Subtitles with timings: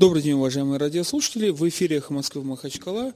[0.00, 1.50] Добрый день, уважаемые радиослушатели.
[1.50, 3.12] В эфире «Эхо Москвы» Махачкала.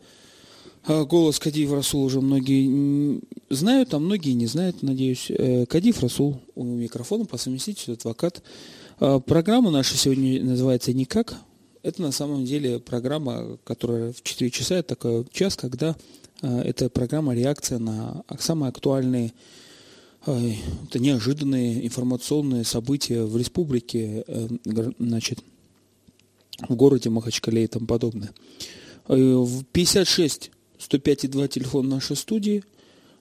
[0.85, 5.31] А, голос Кадиев Расул уже многие знают, а многие не знают, надеюсь.
[5.31, 8.43] Э, Кадиев Расул у микрофона, по совместительству адвокат.
[9.01, 11.37] А, программа наша сегодня называется «Никак».
[11.83, 15.97] Это на самом деле программа, которая в 4 часа, это такой час, когда
[16.43, 19.33] а, это программа реакция на самые актуальные
[20.27, 24.49] это неожиданные информационные события в республике, э,
[24.99, 25.41] значит,
[26.69, 28.33] в городе Махачкале и тому подобное.
[29.09, 32.63] Э, в 56 105,2 телефон нашей студии,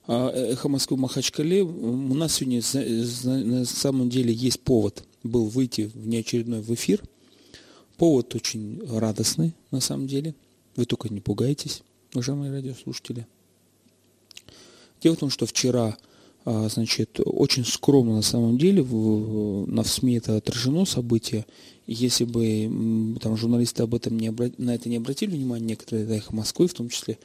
[0.06, 1.62] а, Эхо Москвы Махачкале.
[1.62, 2.60] У нас сегодня
[3.44, 7.02] на самом деле есть повод был выйти в неочередной в эфир.
[7.96, 10.34] Повод очень радостный на самом деле.
[10.76, 11.82] Вы только не пугайтесь,
[12.12, 13.26] уважаемые радиослушатели.
[15.02, 15.96] Дело в том, что вчера
[16.44, 21.46] а, значит, очень скромно на самом деле в, на в СМИ это отражено событие.
[21.86, 24.50] Если бы там журналисты об этом не обра...
[24.58, 27.18] на это не обратили внимания, некоторые да, их Москвы в том числе,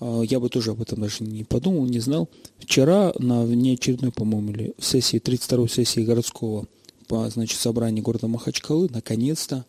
[0.00, 2.28] а, я бы тоже об этом даже не подумал, не знал.
[2.58, 6.66] Вчера на внеочередной, по-моему, или сессии, 32-й сессии городского
[7.08, 9.66] по, значит, собрания города Махачкалы наконец-то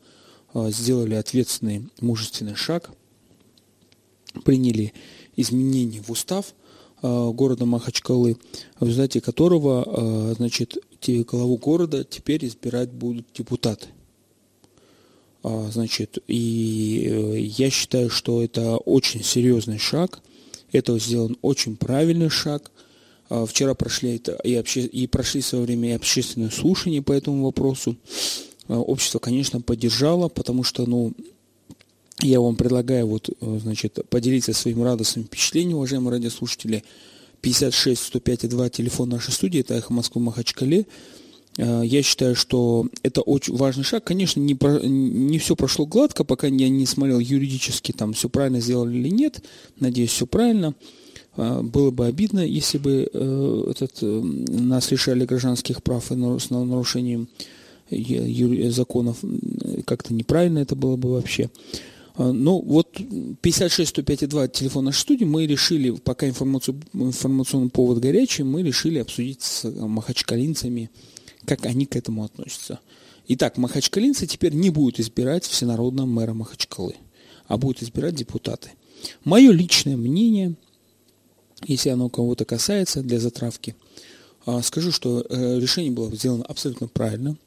[0.53, 2.91] а, сделали ответственный мужественный шаг,
[4.43, 4.93] приняли
[5.35, 6.53] изменения в устав–
[7.01, 8.37] Э, города Махачкалы,
[8.79, 13.87] в результате которого, значит, главу города теперь избирать будут депутаты.
[15.43, 20.21] А, значит, и э, я считаю, что это очень серьезный шаг,
[20.71, 22.71] это сделан очень правильный шаг.
[23.29, 27.11] А, вчера прошли это и, обще, и прошли в свое время и общественные слушания по
[27.11, 27.97] этому вопросу.
[28.67, 31.13] А, общество, конечно, поддержало, потому что, ну,
[32.19, 36.83] я вам предлагаю вот, э, значит, поделиться своим радостным впечатлением, уважаемые радиослушатели.
[37.41, 40.85] 56 105 2 телефон нашей студии, это Эхо Москвы Махачкале.
[41.57, 44.03] Э, я считаю, что это очень важный шаг.
[44.03, 48.59] Конечно, не, про, не все прошло гладко, пока я не смотрел юридически, там все правильно
[48.59, 49.43] сделали или нет.
[49.79, 50.75] Надеюсь, все правильно.
[51.35, 53.09] Э, было бы обидно, если бы
[53.69, 57.27] этот, нас лишали гражданских прав и с нарушением
[58.69, 59.17] законов.
[59.85, 61.49] Как-то неправильно это было бы вообще.
[62.17, 69.41] Ну, вот 56-105-2 телефон нашей студии мы решили, пока информационный повод горячий, мы решили обсудить
[69.41, 70.89] с махачкалинцами,
[71.45, 72.79] как они к этому относятся.
[73.27, 76.95] Итак, махачкалинцы теперь не будут избирать всенародного мэра Махачкалы,
[77.47, 78.71] а будут избирать депутаты.
[79.23, 80.55] Мое личное мнение,
[81.63, 83.75] если оно кого-то касается для затравки,
[84.45, 87.37] а, скажу, что э, решение было сделано абсолютно правильно.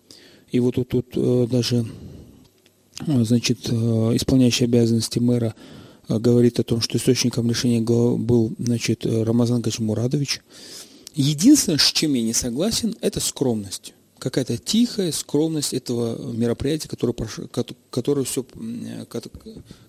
[0.50, 1.84] И вот тут, тут э, даже
[3.06, 5.54] Э, значит, исполняющий обязанности мэра
[6.08, 10.42] говорит о том, что источником решения был, значит, Рамазан Гачмурадович.
[11.14, 13.94] Единственное, с чем я не согласен, это скромность.
[14.18, 17.46] Какая-то тихая скромность этого мероприятия, которое, прошло,
[17.90, 18.44] которое, все,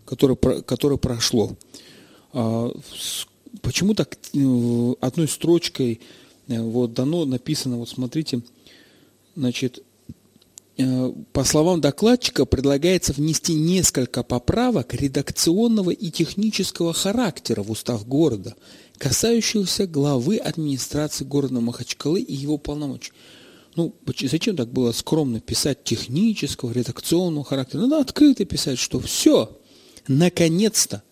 [0.06, 1.56] которое, которое прошло.
[2.34, 2.72] А,
[3.62, 4.18] почему так
[5.02, 6.02] одной строчкой
[6.48, 8.42] вот дано, написано, вот смотрите,
[9.36, 9.95] значит, Э,
[11.32, 18.56] по словам докладчика, предлагается внести несколько поправок редакционного и технического характера в устав города,
[18.98, 23.14] касающихся главы администрации города Махачкалы и его полномочий.
[23.76, 27.82] Ну, зачем так было скромно писать технического, редакционного характера?
[27.82, 29.58] Надо открыто писать, что все,
[30.08, 31.04] наконец-то,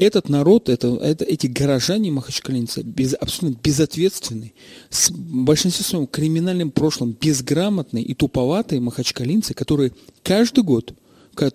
[0.00, 4.54] этот народ, это, это, эти горожане махачкалинцы без, абсолютно безответственные,
[4.88, 10.94] с большинством криминальным прошлым, безграмотные и туповатые махачкалинцы, которые каждый год,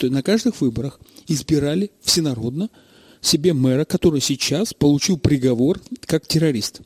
[0.04, 2.70] на каждых выборах избирали всенародно
[3.20, 6.82] себе мэра, который сейчас получил приговор как террорист.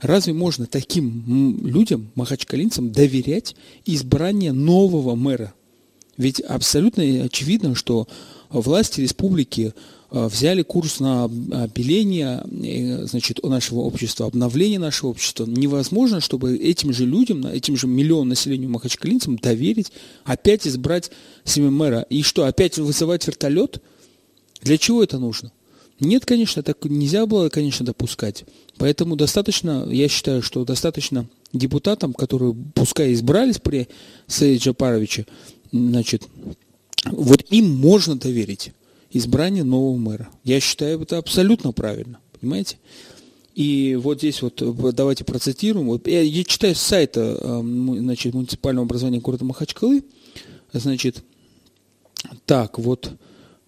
[0.00, 5.54] Разве можно таким людям, махачкалинцам, доверять избрание нового мэра?
[6.16, 8.06] Ведь абсолютно очевидно, что
[8.50, 9.74] власти республики
[10.10, 15.46] взяли курс на обеление э, значит, нашего общества, обновление нашего общества.
[15.46, 19.92] Невозможно, чтобы этим же людям, этим же миллион населению махачкалинцам доверить,
[20.24, 21.10] опять избрать
[21.44, 22.06] себе мэра.
[22.10, 23.80] И что, опять вызывать вертолет?
[24.62, 25.52] Для чего это нужно?
[26.00, 28.44] Нет, конечно, так нельзя было, конечно, допускать.
[28.78, 33.88] Поэтому достаточно, я считаю, что достаточно депутатам, которые, пускай избрались при
[34.26, 35.26] Саиде Джапаровиче,
[35.72, 36.24] значит,
[37.04, 38.72] вот им можно доверить
[39.10, 40.28] избрание нового мэра.
[40.44, 42.78] Я считаю это абсолютно правильно, понимаете?
[43.54, 44.62] И вот здесь вот
[44.94, 45.88] давайте процитируем.
[45.88, 50.04] Вот я, я читаю с сайта эм, значит, муниципального образования города Махачкалы.
[50.72, 51.24] Значит,
[52.46, 53.12] так, вот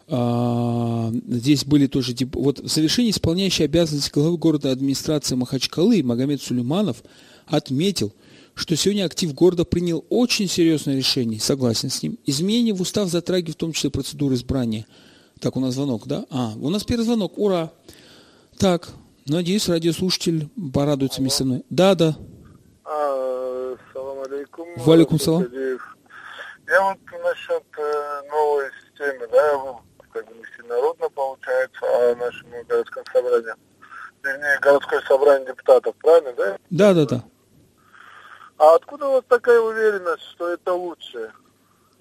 [0.08, 7.02] а, здесь были тоже вот в завершении исполняющий обязанности главы города администрации Махачкалы Магомед Сулейманов
[7.46, 8.12] отметил,
[8.54, 12.18] что сегодня актив города принял очень серьезное решение, согласен с ним.
[12.26, 14.86] Изменения в устав затрагивают в том числе процедуру избрания.
[15.42, 16.24] Так, у нас звонок, да?
[16.30, 17.72] А, у нас первый звонок, ура!
[18.60, 18.90] Так,
[19.26, 21.64] надеюсь, радиослушатель порадуется вместе со мной.
[21.68, 22.14] Да, да.
[22.84, 24.68] А, салам алейкум.
[24.76, 25.42] Валикум салам.
[25.52, 29.80] Я вот насчет э, новой системы, да,
[30.12, 33.56] как бы не народно получается, а нашему городскому собранию.
[34.22, 36.58] Вернее, городское собрание депутатов, правильно, да?
[36.70, 37.24] Да, да, да.
[38.58, 41.32] А откуда у вас такая уверенность, что это лучше?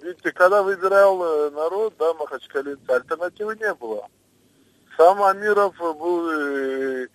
[0.02, 4.08] Видите, когда выбирал э, народ, да, махачкалинцы, альтернативы не было.
[4.96, 7.06] Сам Амиров был э,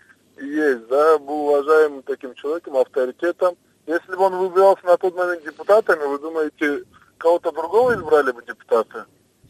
[0.41, 3.55] есть, да, был уважаемым таким человеком, авторитетом.
[3.85, 6.83] Если бы он выбирался на тот момент депутатами, вы думаете,
[7.17, 9.03] кого-то другого избрали бы депутаты?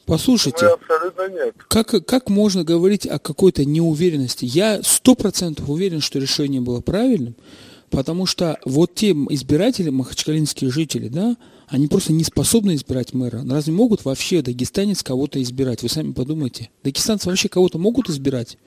[0.07, 1.55] Послушайте, абсолютно нет.
[1.67, 4.45] Как, как можно говорить о какой-то неуверенности?
[4.45, 7.35] Я сто процентов уверен, что решение было правильным,
[7.89, 11.37] Потому что вот те избиратели, махачкалинские жители, да,
[11.67, 13.41] они просто не способны избирать мэра.
[13.49, 15.83] Разве могут вообще дагестанец кого-то избирать?
[15.83, 16.69] Вы сами подумайте.
[16.83, 18.57] Дагестанцы вообще кого-то могут избирать?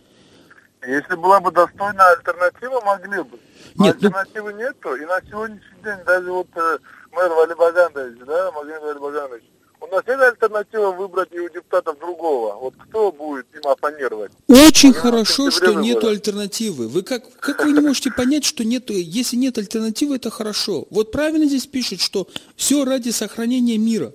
[0.86, 3.38] Если была бы достойная альтернатива, могли бы.
[3.74, 4.58] Но Нет, ну альтернативы ну...
[4.58, 4.94] нету.
[4.96, 6.78] И на сегодняшний день даже вот э,
[7.12, 9.44] мэр Вали Баганович, да, Магомед Вали Баганович,
[9.80, 12.54] у нас есть альтернатива выбрать и у депутатов другого.
[12.54, 14.32] Вот кто будет им оппонировать?
[14.46, 16.88] Очень хорошо, что нету альтернативы.
[16.88, 20.86] Вы как, как вы не можете понять, что нет, если нет альтернативы, это хорошо.
[20.90, 24.12] Вот правильно здесь пишут, что все ради сохранения мира.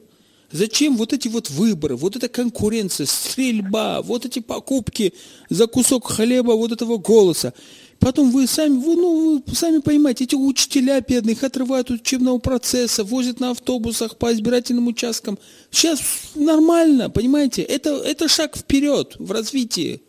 [0.52, 5.14] Зачем вот эти вот выборы, вот эта конкуренция, стрельба, вот эти покупки
[5.50, 7.54] за кусок хлеба, вот этого голоса?
[8.00, 13.04] Потом вы сами, вы, ну, вы сами понимаете, эти учителя бедных отрывают от учебного процесса,
[13.04, 15.40] возят на автобусах по избирательным участкам.
[15.72, 16.02] Сейчас
[16.36, 17.64] нормально, понимаете?
[17.64, 20.02] Это, это шаг вперед в развитии.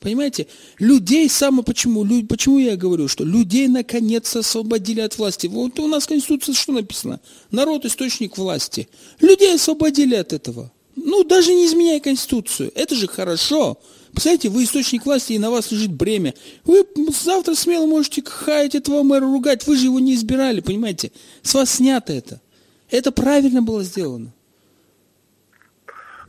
[0.00, 0.46] Понимаете?
[0.78, 2.04] Людей само почему?
[2.04, 5.48] Лю, почему я говорю, что людей наконец освободили от власти?
[5.48, 7.20] Вот у нас в Конституции что написано?
[7.50, 8.88] Народ источник власти.
[9.20, 10.70] Людей освободили от этого.
[11.08, 12.70] Ну, даже не изменяя Конституцию.
[12.74, 13.78] Это же хорошо.
[14.10, 16.34] Представляете, вы источник власти, и на вас лежит бремя.
[16.66, 19.66] Вы завтра смело можете хаять этого мэра, ругать.
[19.66, 21.10] Вы же его не избирали, понимаете?
[21.42, 22.42] С вас снято это.
[22.90, 24.34] Это правильно было сделано.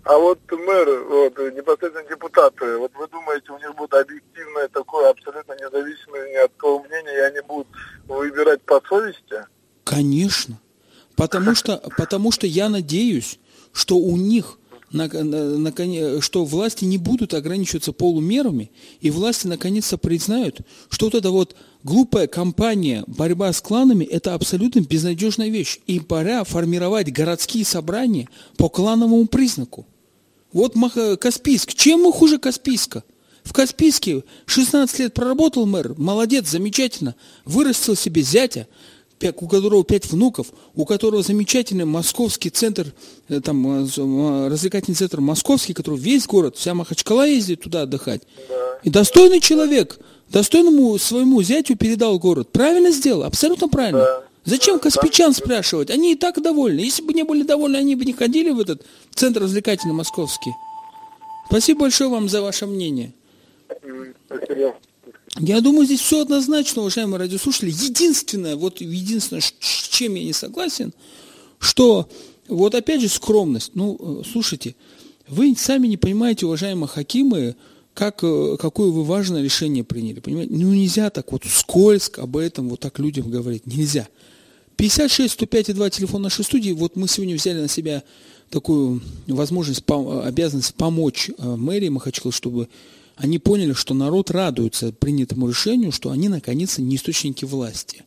[0.06, 5.54] А вот мэр, вот, непосредственно депутаты, вот вы думаете, у них будет объективное такое, абсолютно
[5.56, 7.68] независимое ни от кого мнения, и они будут
[8.08, 9.46] выбирать по совести?
[9.84, 10.58] Конечно.
[11.18, 13.40] Потому что, потому что я надеюсь,
[13.74, 14.59] что у них
[14.91, 18.71] на, на, на, что власти не будут ограничиваться полумерами,
[19.01, 24.80] и власти наконец-то признают, что вот эта вот глупая кампания борьба с кланами– это абсолютно
[24.81, 25.80] безнадежная вещь.
[25.88, 28.27] И пора формировать городские собрания
[28.57, 29.86] по клановому признаку.
[30.51, 30.74] Вот
[31.19, 31.74] Каспийск.
[31.74, 33.03] Чем мы хуже Каспийска?
[33.44, 37.15] В Каспийске 16 лет проработал мэр, молодец, замечательно,
[37.45, 38.68] вырастил себе зятя,
[39.24, 42.94] у которого пять внуков, у которого замечательный московский центр,
[43.27, 48.21] э, там, э, э, развлекательный центр московский, который весь город, вся Махачкала ездит туда отдыхать.
[48.83, 50.00] И достойный человек,
[50.30, 52.50] достойному своему зятю передал город.
[52.51, 54.24] Правильно сделал, абсолютно правильно.
[54.45, 55.89] Зачем Каспичан спрашивать?
[55.89, 56.80] Они и так довольны.
[56.80, 58.83] Если бы не были довольны, они бы не ходили в этот
[59.13, 60.51] центр развлекательный московский.
[61.48, 63.13] Спасибо большое вам за ваше мнение.
[64.27, 64.75] Спасибо.
[65.39, 67.69] Я думаю, здесь все однозначно, уважаемые радиослушатели.
[67.71, 69.53] Единственное, вот единственное, с
[69.89, 70.94] чем я не согласен,
[71.59, 72.09] что
[72.50, 73.71] вот опять же скромность.
[73.74, 74.75] Ну, э, слушайте,
[75.27, 77.56] вы сами не понимаете, уважаемые хакимы,
[77.94, 80.19] как, э, какое вы важное решение приняли.
[80.19, 80.53] Понимаете?
[80.53, 83.65] Ну, нельзя так вот скользко об этом вот так людям говорить.
[83.65, 84.08] Нельзя.
[84.75, 86.72] 56 105 и 2 телефон нашей студии.
[86.72, 88.03] Вот мы сегодня взяли на себя
[88.50, 92.67] такую возможность, обязанность помочь э, мэрии Махачкалы, чтобы
[93.20, 98.04] они поняли, что народ радуется принятому решению, что они наконец-то не источники власти.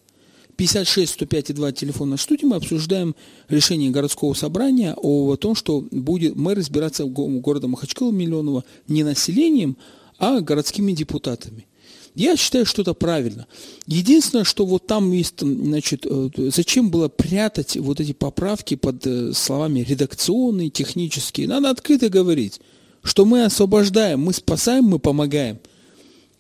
[0.57, 3.15] 56 105 и 2 телефон на студии мы обсуждаем
[3.49, 9.77] решение городского собрания о том, что будет мэр избираться города Махачкала Миллионова не населением,
[10.19, 11.67] а городскими депутатами.
[12.15, 13.47] Я считаю, что это правильно.
[13.87, 19.33] Единственное, что вот там есть, значит, э, зачем было прятать вот эти поправки под э,
[19.35, 21.49] словами редакционные, технические.
[21.49, 22.61] Надо открыто говорить
[23.03, 25.59] что мы освобождаем, мы спасаем, мы помогаем.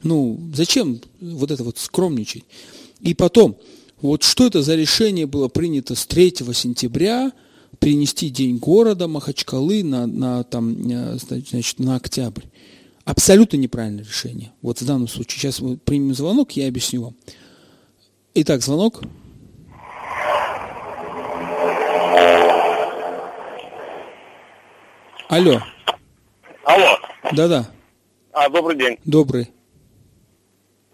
[0.02, 2.44] Ну, зачем вот это вот скромничать?
[3.00, 3.56] И потом,
[4.00, 7.32] вот что это за решение было принято с 3 сентября
[7.78, 12.44] принести День города Махачкалы на, на, там, э, значит, на октябрь?
[13.04, 14.52] Абсолютно неправильное решение.
[14.62, 15.40] Вот в данном случае.
[15.40, 17.14] Сейчас мы примем звонок, я объясню вам.
[18.34, 19.02] Итак, звонок.
[25.28, 25.60] Алло.
[26.64, 26.98] Алло.
[27.32, 27.66] Да-да.
[28.32, 28.98] А, добрый день.
[29.04, 29.48] Добрый.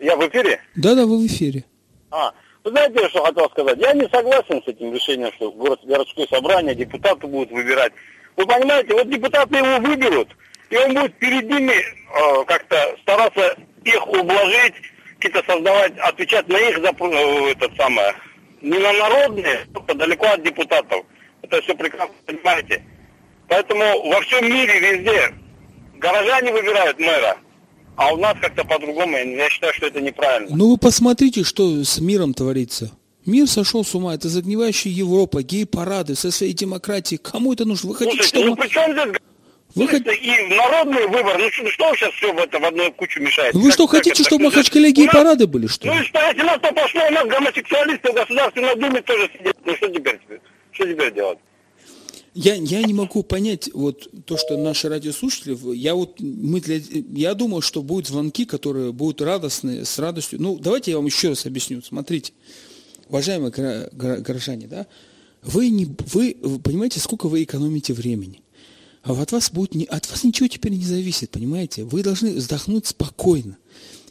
[0.00, 0.60] Я в эфире?
[0.76, 1.64] Да-да, вы в эфире.
[2.10, 2.32] А,
[2.64, 3.78] Вы знаете, что хотел сказать?
[3.78, 7.92] Я не согласен с этим решением, что город, городское собрание депутаты будут выбирать.
[8.36, 10.28] Вы понимаете, вот депутаты его выберут,
[10.70, 14.74] и он будет перед ними э, как-то стараться их ублажить,
[15.18, 18.14] какие-то создавать, отвечать на их запро- э, этот самое,
[18.62, 21.04] не на народные, только далеко от депутатов.
[21.42, 22.84] Это все прекрасно понимаете.
[23.48, 25.34] Поэтому во всем мире везде
[25.98, 27.36] горожане выбирают мэра,
[27.96, 29.16] а у нас как-то по-другому.
[29.16, 30.54] Я считаю, что это неправильно.
[30.56, 32.90] Ну вы посмотрите, что с миром творится.
[33.26, 37.20] Мир сошел с ума, это загнивающая Европа, гей-парады со своей демократией.
[37.22, 37.90] Кому это нужно?
[37.90, 38.62] Вы хотите, Слушайте, ну чтобы...
[38.62, 39.20] при чем здесь
[39.74, 42.90] Вы хот- и народный выбор, ну что, что вы сейчас все в это в одну
[42.92, 43.50] кучу мешаете?
[43.58, 45.94] Ну Вы Как- что, хотите, это чтобы Махачкале гей-парады были, что ли?
[45.94, 49.56] Ну и что, если нас то пошло, у нас гомосексуалисты в Государственной Думе тоже сидят.
[49.66, 50.20] Ну что теперь?
[50.72, 51.38] Что теперь делать?
[52.40, 57.34] Я, я не могу понять вот то, что наши радиослушатели, я вот, мы для, я
[57.34, 60.40] думал, что будут звонки, которые будут радостные, с радостью.
[60.40, 61.82] Ну, давайте я вам еще раз объясню.
[61.82, 62.32] Смотрите,
[63.08, 63.50] уважаемые
[63.90, 64.86] горожане, да,
[65.42, 68.40] вы не, вы, вы понимаете, сколько вы экономите времени.
[69.02, 71.82] А от вас будет не, от вас ничего теперь не зависит, понимаете?
[71.82, 73.58] Вы должны вздохнуть спокойно.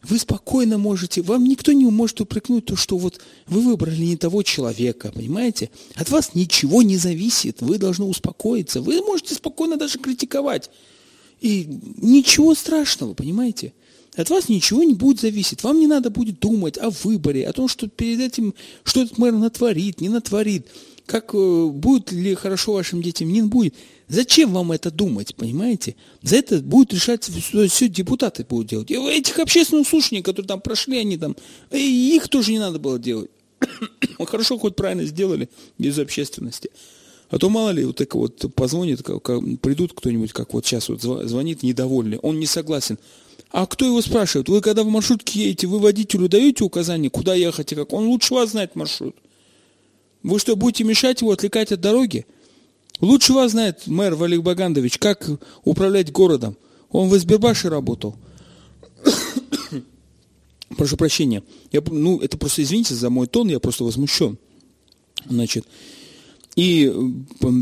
[0.09, 4.41] Вы спокойно можете, вам никто не может упрекнуть то, что вот вы выбрали не того
[4.41, 5.69] человека, понимаете?
[5.95, 8.81] От вас ничего не зависит, вы должны успокоиться.
[8.81, 10.69] Вы можете спокойно даже критиковать.
[11.41, 13.73] И ничего страшного, понимаете?
[14.15, 15.63] От вас ничего не будет зависеть.
[15.63, 19.33] Вам не надо будет думать о выборе, о том, что перед этим, что этот мэр
[19.33, 20.67] натворит, не натворит,
[21.05, 23.75] как э, будет ли хорошо вашим детям, не будет.
[24.09, 25.95] Зачем вам это думать, понимаете?
[26.21, 28.89] За это будут решать все, все депутаты будут делать.
[28.89, 31.35] И этих общественных слушаний, которые там прошли, они там,
[31.71, 33.29] их тоже не надо было делать.
[34.25, 36.69] Хорошо, хоть правильно сделали, без общественности.
[37.29, 40.87] А то мало ли, вот так вот позвонит, как- как- придут кто-нибудь, как вот сейчас
[40.87, 42.97] вот звонит недовольный, он не согласен.
[43.51, 44.47] А кто его спрашивает?
[44.47, 47.91] Вы когда в маршрутке едете, вы водителю даете указания, куда ехать и как?
[47.91, 49.15] Он лучше вас знает маршрут.
[50.23, 52.25] Вы что, будете мешать его, отвлекать от дороги?
[53.01, 55.29] Лучше вас знает мэр Валик Багандович, как
[55.63, 56.57] управлять городом.
[56.89, 58.15] Он в Избербаше работал.
[60.77, 61.43] Прошу прощения.
[61.71, 64.37] Я, ну, это просто извините за мой тон, я просто возмущен.
[65.25, 65.65] Значит,
[66.55, 66.91] и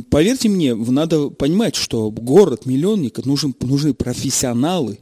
[0.10, 5.00] поверьте мне, надо понимать, что город миллионник нужен, нужны профессионалы.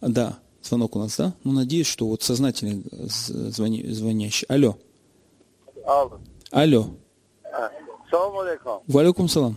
[0.00, 1.34] Да, звонок у нас, да?
[1.44, 4.44] Ну, надеюсь, что вот сознательный э, звони, звонящий.
[4.48, 4.76] Алло,
[5.84, 6.18] Алло.
[6.50, 6.90] алло.
[8.16, 8.82] А, Салам алейкум.
[8.86, 9.56] Валикум салам.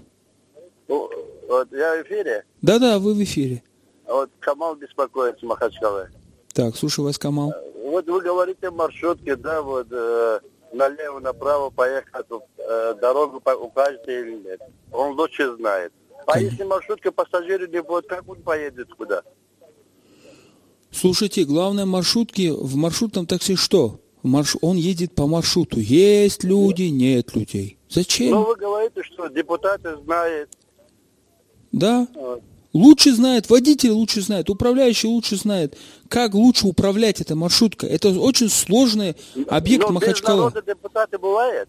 [0.90, 2.44] Я в эфире.
[2.62, 3.64] Да-да, вы в эфире.
[4.06, 6.10] Вот Камал беспокоит с Махачкалы.
[6.54, 7.54] Так, слушаю вас, Камал.
[7.86, 10.40] Вот вы говорите маршрутки, да, вот э,
[10.74, 12.26] налево, направо поехать,
[12.58, 14.62] э, дорогу по- укажете или нет.
[14.92, 15.94] Он лучше знает.
[16.26, 16.52] А Конечно.
[16.52, 19.24] если маршрутка пассажиры не будет, как он поедет куда?
[20.92, 24.00] Слушайте, главное маршрутки, в маршрутном такси что?
[24.24, 24.56] Марш...
[24.62, 25.80] Он едет по маршруту.
[25.80, 27.78] Есть люди, нет людей.
[27.90, 28.32] Зачем?
[28.32, 30.50] Ну, вы говорите, что депутаты знают.
[31.72, 32.08] Да.
[32.14, 32.42] Вот.
[32.74, 35.76] Лучше знает, водитель лучше знает, управляющий лучше знает,
[36.08, 37.90] как лучше управлять этой маршруткой.
[37.90, 39.16] Это очень сложный
[39.48, 40.38] объект Но без Махачкала.
[40.38, 41.68] народа депутаты бывает.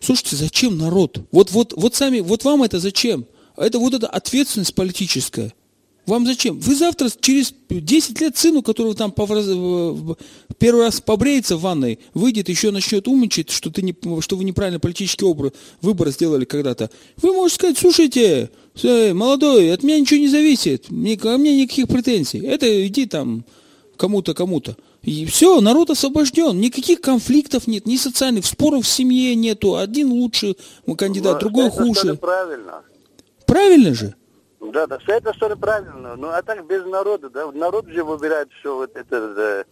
[0.00, 1.20] Слушайте, зачем народ?
[1.32, 3.26] Вот, вот, вот сами, вот вам это зачем?
[3.56, 5.54] Это вот эта ответственность политическая.
[6.08, 6.58] Вам зачем?
[6.58, 10.16] Вы завтра, через 10 лет сыну, которого там в-
[10.58, 14.80] первый раз побреется в ванной, выйдет, еще начнет умничать, что, ты не, что вы неправильно
[14.80, 16.90] политический образ, выбор сделали когда-то.
[17.20, 18.50] Вы можете сказать, слушайте,
[18.82, 22.38] э, молодой, от меня ничего не зависит, мне, ко мне никаких претензий.
[22.38, 23.44] Это иди там
[23.98, 24.76] кому-то, кому-то.
[25.02, 30.56] И все, народ освобожден, никаких конфликтов нет, ни социальных споров в семье нету, один лучше
[30.96, 32.14] кандидат, Ну, другой это хуже.
[32.16, 32.80] правильно.
[33.46, 34.14] Правильно же?
[34.60, 36.16] Да, да, это что ли правильно.
[36.16, 37.50] Ну, а так без народа, да.
[37.52, 39.64] Народ же выбирает все вот это, э,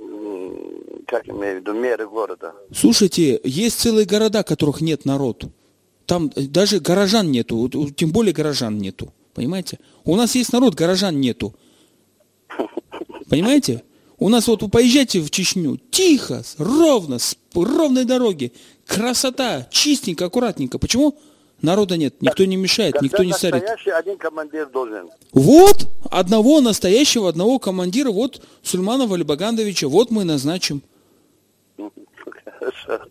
[0.00, 2.54] м, как имею в виду, меры города.
[2.72, 5.44] Слушайте, есть целые города, которых нет народ.
[6.06, 9.12] Там э, даже горожан нету, тем более горожан нету.
[9.34, 9.80] Понимаете?
[10.04, 11.54] У нас есть народ, горожан нету.
[13.28, 13.82] Понимаете?
[14.18, 18.52] У нас вот вы поезжайте в Чечню, тихо, ровно, с ровной дороги,
[18.86, 20.78] красота, чистенько, аккуратненько.
[20.78, 21.18] Почему?
[21.64, 23.62] Народа нет, никто не мешает, Когда никто не сорит.
[23.62, 25.10] настоящий один командир должен.
[25.32, 30.82] Вот одного настоящего, одного командира, вот Сульманова Алибагандовича, вот мы назначим.
[32.58, 33.06] Хорошо.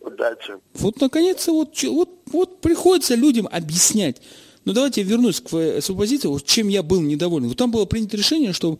[0.00, 0.52] Удачи.
[0.74, 4.22] Вот, наконец-то, вот, вот, вот приходится людям объяснять.
[4.64, 7.48] Но давайте я вернусь к своей позиции, вот чем я был недоволен.
[7.48, 8.78] Вот там было принято решение, что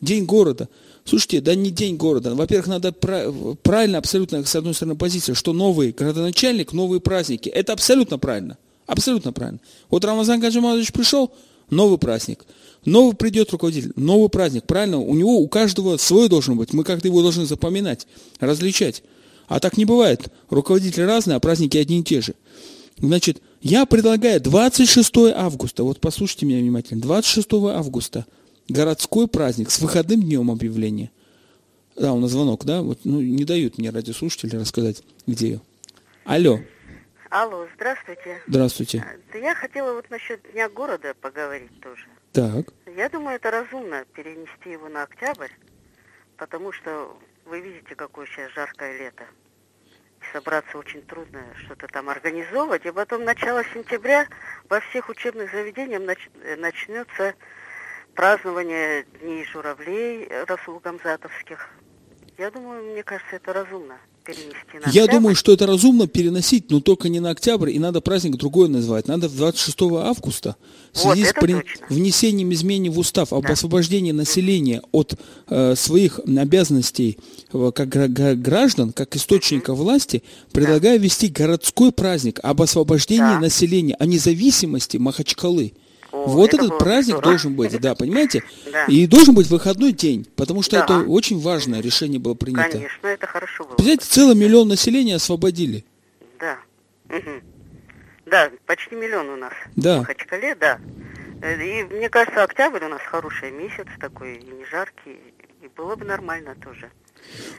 [0.00, 0.68] День города.
[1.04, 2.34] Слушайте, да не День города.
[2.34, 3.30] Во-первых, надо пра-
[3.62, 7.48] правильно абсолютно, с одной стороны, позиция, что новый градоначальник, новые праздники.
[7.48, 8.56] Это абсолютно правильно.
[8.86, 9.60] Абсолютно правильно.
[9.90, 11.30] Вот Рамазан Гаджимадович пришел,
[11.68, 12.44] новый праздник.
[12.86, 14.64] Новый придет руководитель, новый праздник.
[14.64, 14.98] Правильно?
[14.98, 16.72] У него, у каждого свой должен быть.
[16.72, 18.06] Мы как-то его должны запоминать,
[18.40, 19.02] различать.
[19.46, 20.28] А так не бывает.
[20.48, 22.34] Руководители разные, а праздники одни и те же.
[22.98, 28.24] Значит, я предлагаю 26 августа, вот послушайте меня внимательно, 26 августа,
[28.68, 31.10] городской праздник с выходным днем объявления.
[31.96, 32.82] Да, у нас звонок, да?
[32.82, 35.60] Вот, ну, не дают мне радиослушатели рассказать, где.
[36.24, 36.58] Алло.
[37.30, 38.40] Алло, здравствуйте.
[38.46, 39.04] Здравствуйте.
[39.32, 42.06] Да я хотела вот насчет Дня города поговорить тоже.
[42.32, 42.66] Так.
[42.96, 45.50] Я думаю, это разумно перенести его на октябрь,
[46.36, 49.24] потому что вы видите, какое сейчас жаркое лето.
[50.32, 52.86] Собраться очень трудно, что-то там организовывать.
[52.86, 54.26] И потом начало сентября
[54.68, 57.34] во всех учебных заведениях нач- начнется
[58.14, 61.68] празднование Дней журавлей Расул Гамзатовских.
[62.38, 63.94] Я думаю, мне кажется, это разумно
[64.24, 68.00] перенести на Я думаю, что это разумно переносить, но только не на октябрь, и надо
[68.00, 69.06] праздник другой назвать.
[69.06, 70.56] Надо в 26 августа
[70.92, 71.86] в Вот, связи с это при- точно.
[71.90, 75.14] внесением изменений в устав об освобождении населения от
[75.48, 77.18] э, своих обязанностей
[77.52, 77.88] э, как
[78.40, 83.40] граждан, как источника власти, предлагаю ввести городской праздник об освобождении Да.
[83.40, 85.74] населения, о независимости Махачкалы.
[86.26, 87.22] Вот это этот праздник здорово.
[87.32, 88.42] должен быть, да, понимаете?
[88.72, 88.86] Да.
[88.86, 90.84] И должен быть выходной день, потому что Да.
[90.84, 92.68] это очень важное решение было принято.
[92.70, 93.74] Конечно, это хорошо было.
[93.74, 95.84] Представляете, целый миллион населения освободили.
[96.40, 96.58] Да.
[97.08, 97.42] Мгм.
[98.26, 99.52] Да, почти миллион у нас.
[99.76, 99.96] Да.
[99.96, 100.78] В Махачкале, да.
[101.42, 105.18] Э, И мне кажется, октябрь у нас хороший месяц такой, и не жаркий,
[105.62, 106.90] и было бы нормально тоже.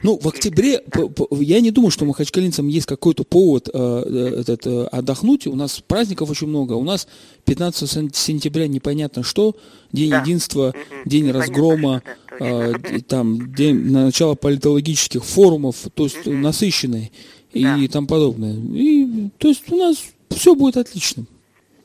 [0.02, 0.82] Ну, в октябре,
[1.30, 5.46] я не думаю, что махачкалинцам есть какой-то повод э, э, этот, э, отдохнуть.
[5.46, 6.74] У нас праздников очень много.
[6.74, 7.08] У нас
[7.44, 9.56] 15 сен- сентября непонятно что,
[9.92, 10.20] День Да.
[10.20, 10.74] единства.
[11.04, 12.02] День Непонятно разгрома,
[12.40, 16.42] э, д- там, день начала политологических форумов, то есть Мгм.
[16.42, 17.10] насыщенный
[17.52, 17.78] и Да.
[17.92, 18.54] там подобное.
[18.54, 19.96] И, то есть у нас
[20.30, 21.24] все будет отлично.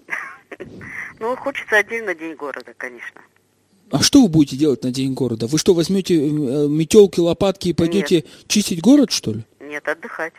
[1.20, 3.22] Ну, хочется отдельно День города, конечно.
[3.92, 5.48] А что вы будете делать на День города?
[5.48, 9.44] Вы что, возьмете э, метелки, лопатки и пойдете чистить город, что ли?
[9.60, 10.34] Нет, отдыхать.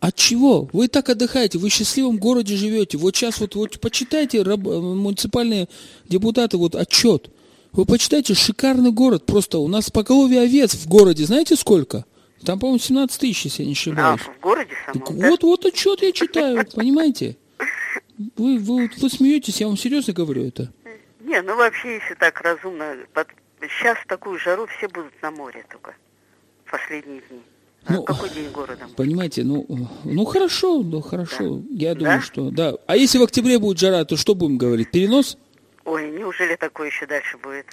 [0.00, 0.68] От чего?
[0.72, 2.98] Вы так отдыхаете, вы в счастливом городе живете.
[2.98, 5.68] Вот сейчас вот, вот почитайте раб- э, муниципальные
[6.08, 7.30] депутаты вот отчет.
[7.72, 9.26] Вы почитайте, шикарный город.
[9.26, 12.04] Просто у нас поголовье овец в городе, знаете сколько?
[12.44, 13.76] Там, по-моему, 17 тысяч, если я не А,
[14.14, 14.20] ошибаюсь.
[14.20, 15.28] в городе самом, Так да?
[15.30, 17.36] вот, вот отчет я читаю, понимаете?
[18.36, 20.72] Вы, вы, вы смеетесь, я вам серьезно говорю это.
[21.24, 23.28] Не, ну вообще, если так разумно, под...
[23.60, 25.94] сейчас в такую жару все будут на море только.
[26.64, 27.40] В последние дни.
[27.84, 28.86] А Ну, какой день города?
[28.96, 31.62] Понимаете, ну, э, ну хорошо, ну хорошо.
[31.70, 32.22] Я думаю, Да?
[32.24, 32.74] что да.
[32.86, 34.90] А если в октябре будет жара, то что будем говорить?
[34.90, 35.36] Перенос?
[35.84, 37.66] Ой, неужели такое еще дальше будет?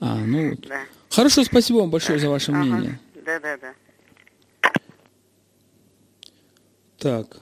[0.00, 0.60] А, ну вот.
[0.68, 0.80] Да.
[1.10, 2.60] Хорошо, спасибо вам большое за ваше Ага.
[2.62, 3.00] мнение.
[3.24, 3.74] Да, да, да.
[6.98, 7.38] Так,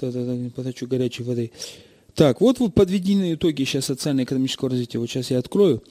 [0.00, 1.50] да-да-да, не поточу горячей воды.
[2.14, 4.98] Так, вот подведены итоги сейчас социально-экономического развития.
[4.98, 5.82] Вот сейчас я открою.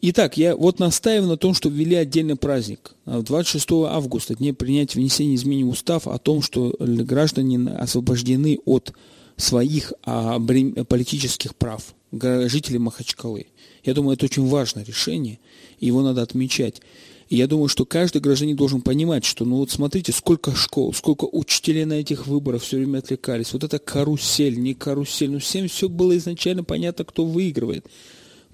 [0.00, 2.94] Итак, я вот настаиваю на том, что ввели отдельный праздник.
[3.04, 8.92] А 26 августа, дне принятия внесения изменений в устав о том, что граждане освобождены от
[9.36, 13.46] своих а, политических прав, жители Махачкалы.
[13.84, 15.40] Я думаю, это очень важное решение,
[15.80, 16.80] его надо отмечать.
[17.28, 21.24] И я думаю, что каждый гражданин должен понимать, что, ну вот смотрите, сколько школ, сколько
[21.24, 23.52] учителей на этих выборах все время отвлекались.
[23.52, 25.30] Вот это карусель, не карусель.
[25.30, 27.86] Ну всем все было изначально понятно, кто выигрывает.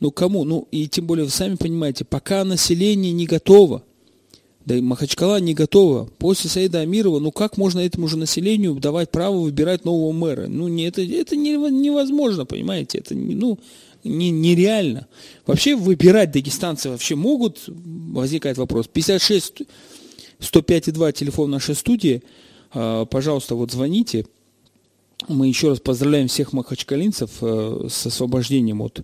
[0.00, 0.44] Ну кому?
[0.44, 3.82] Ну и тем более, вы сами понимаете, пока население не готово,
[4.64, 6.10] да и Махачкала не готова.
[6.18, 10.46] После Саида Амирова, ну как можно этому же населению давать право выбирать нового мэра?
[10.46, 12.98] Ну не, это, это не- невозможно, понимаете?
[12.98, 13.58] Это не- ну,
[14.08, 15.06] не, нереально.
[15.46, 17.64] Вообще выбирать дагестанцы вообще могут?
[17.66, 18.88] Возникает вопрос.
[18.88, 19.62] 56
[20.40, 22.22] 105,2 телефон нашей студии.
[22.72, 24.26] А, Пожалуйста, вот звоните.
[25.26, 29.00] Мы еще раз поздравляем всех махачкалинцев э, с освобождением от,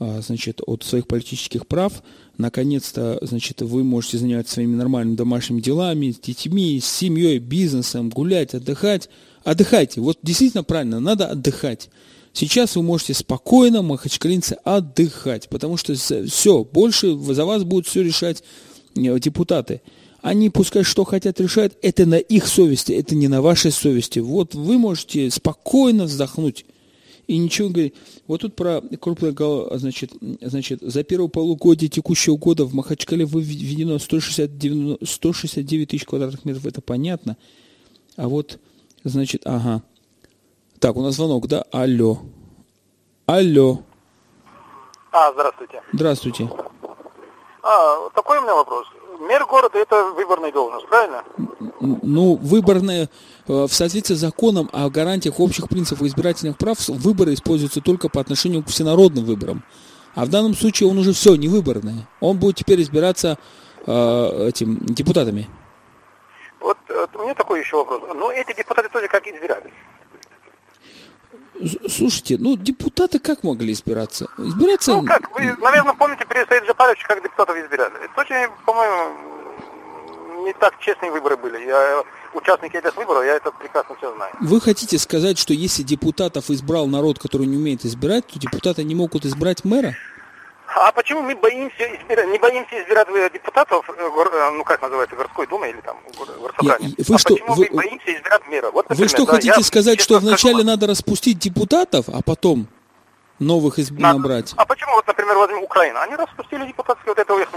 [0.00, 2.02] а, значит, от своих политических прав.
[2.36, 8.54] Наконец-то, значит, вы можете заниматься своими нормальными домашними делами, с детьми, с семьей, бизнесом, гулять,
[8.54, 9.08] отдыхать.
[9.44, 10.00] Отдыхайте.
[10.00, 11.90] Вот действительно правильно, надо отдыхать.
[12.32, 18.42] Сейчас вы можете спокойно, махачкалинцы, отдыхать, потому что все, больше за вас будут все решать
[18.96, 19.82] э, депутаты.
[20.22, 24.20] Они пускай что хотят решать, это на их совести, это не на вашей совести.
[24.20, 26.64] Вот вы можете спокойно вздохнуть
[27.26, 27.94] и ничего не говорить.
[28.26, 33.98] Вот тут про крупный гол, значит, значит, за первое полугодие текущего года в Махачкале выведено
[33.98, 37.36] 169, 169 тысяч квадратных метров, это понятно.
[38.16, 38.58] А вот,
[39.04, 39.82] значит, ага.
[40.82, 41.64] Так, у нас звонок, да?
[41.70, 42.18] Алло.
[43.26, 43.82] Алло.
[45.12, 45.80] А, здравствуйте.
[45.92, 46.50] Здравствуйте.
[47.62, 48.88] А, такой у меня вопрос.
[49.20, 51.22] Мэр города это выборная должность, правильно?
[51.80, 53.06] Ну, выборная, э,
[53.46, 58.64] в соответствии с законом о гарантиях общих принципов избирательных прав, выборы используются только по отношению
[58.64, 59.62] к всенародным выборам.
[60.16, 62.08] А в данном случае он уже все, не выборное.
[62.18, 63.38] Он будет теперь избираться
[63.86, 65.48] э, этим депутатами.
[66.58, 68.02] Вот э, у меня такой еще вопрос.
[68.16, 69.70] Но эти депутаты тоже как избирались?
[71.88, 74.26] Слушайте, ну депутаты как могли избираться?
[74.38, 74.94] Избираться...
[74.94, 77.94] Ну как, вы, наверное, помните при Саид Джапаровиче, как депутатов избирали.
[78.04, 81.64] Это очень, по-моему, не так честные выборы были.
[81.66, 82.02] Я
[82.34, 84.32] участники этих выборов, я это прекрасно все знаю.
[84.40, 88.94] Вы хотите сказать, что если депутатов избрал народ, который не умеет избирать, то депутаты не
[88.94, 89.94] могут избрать мэра?
[90.74, 95.16] А почему мы боимся избирать, не боимся избирать э, депутатов, э, э, ну как называется,
[95.16, 95.96] городской думы или там
[96.40, 96.94] горсобрания?
[96.96, 98.70] Вы а что, почему вы, мы боимся избирать мэра?
[98.70, 102.68] Вот, например, вы что да, хотите сказать, что вначале надо распустить депутатов, а потом
[103.38, 103.98] новых изб...
[103.98, 104.18] надо.
[104.18, 104.52] набрать?
[104.56, 105.98] А почему вот, например, возьмем Украину?
[106.00, 107.48] Они распустили депутатские вот это их...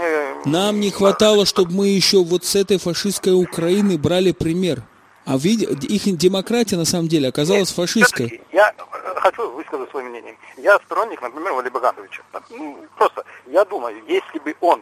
[0.44, 4.82] Нам не хватало, чтобы мы еще вот с этой фашистской Украины брали пример.
[5.26, 8.40] А види, их демократия на самом деле оказалась Нет, фашистской.
[8.52, 8.72] Я
[9.16, 10.36] хочу высказать свое мнение.
[10.56, 12.22] Я сторонник, например, Вали Багановича.
[12.50, 14.80] Ну, просто я думаю, если бы он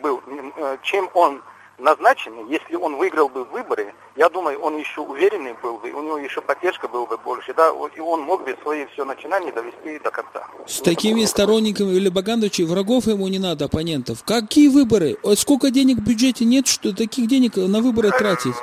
[0.00, 1.42] был, э, чем он
[1.76, 6.18] назначенный, если он выиграл бы выборы, я думаю, он еще уверенный был бы, у него
[6.18, 10.12] еще поддержка была бы больше, да, и он мог бы свои все начинания довести до
[10.12, 10.46] конца.
[10.68, 14.22] С такими сторонниками Илья Багановича врагов ему не надо, оппонентов.
[14.24, 15.16] Какие выборы?
[15.34, 18.54] Сколько денег в бюджете нет, что таких денег на выборы тратить?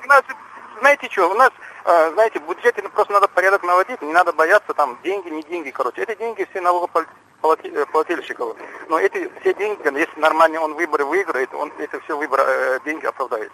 [0.79, 1.51] Знаете что, у нас,
[1.85, 5.69] э, знаете, в бюджете просто надо порядок наводить, не надо бояться там деньги, не деньги,
[5.71, 6.03] короче.
[6.03, 8.55] Эти деньги все налогоплательщиков.
[8.89, 13.05] Но эти все деньги, если нормально он выборы выиграет, он это все выборы, э, деньги
[13.05, 13.51] оправдает.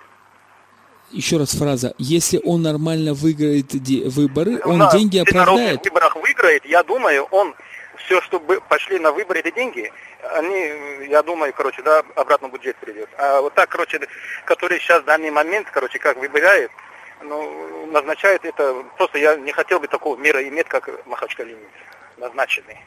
[1.12, 1.93] Еще раз фраза.
[1.97, 5.59] Если он нормально выиграет выборы, он да, деньги оправдает.
[5.59, 7.53] Если на выборах выиграет, я думаю, он
[7.97, 9.91] все, чтобы пошли на выборы, эти деньги,
[10.36, 13.09] они, я думаю, короче, да, обратно в бюджет придет.
[13.17, 13.99] А вот так, короче,
[14.45, 16.71] который сейчас в данный момент, короче, как выбирает,
[17.23, 21.57] ну, назначает это, просто я не хотел бы такого мира иметь, как Махачкалин
[22.17, 22.77] назначенный.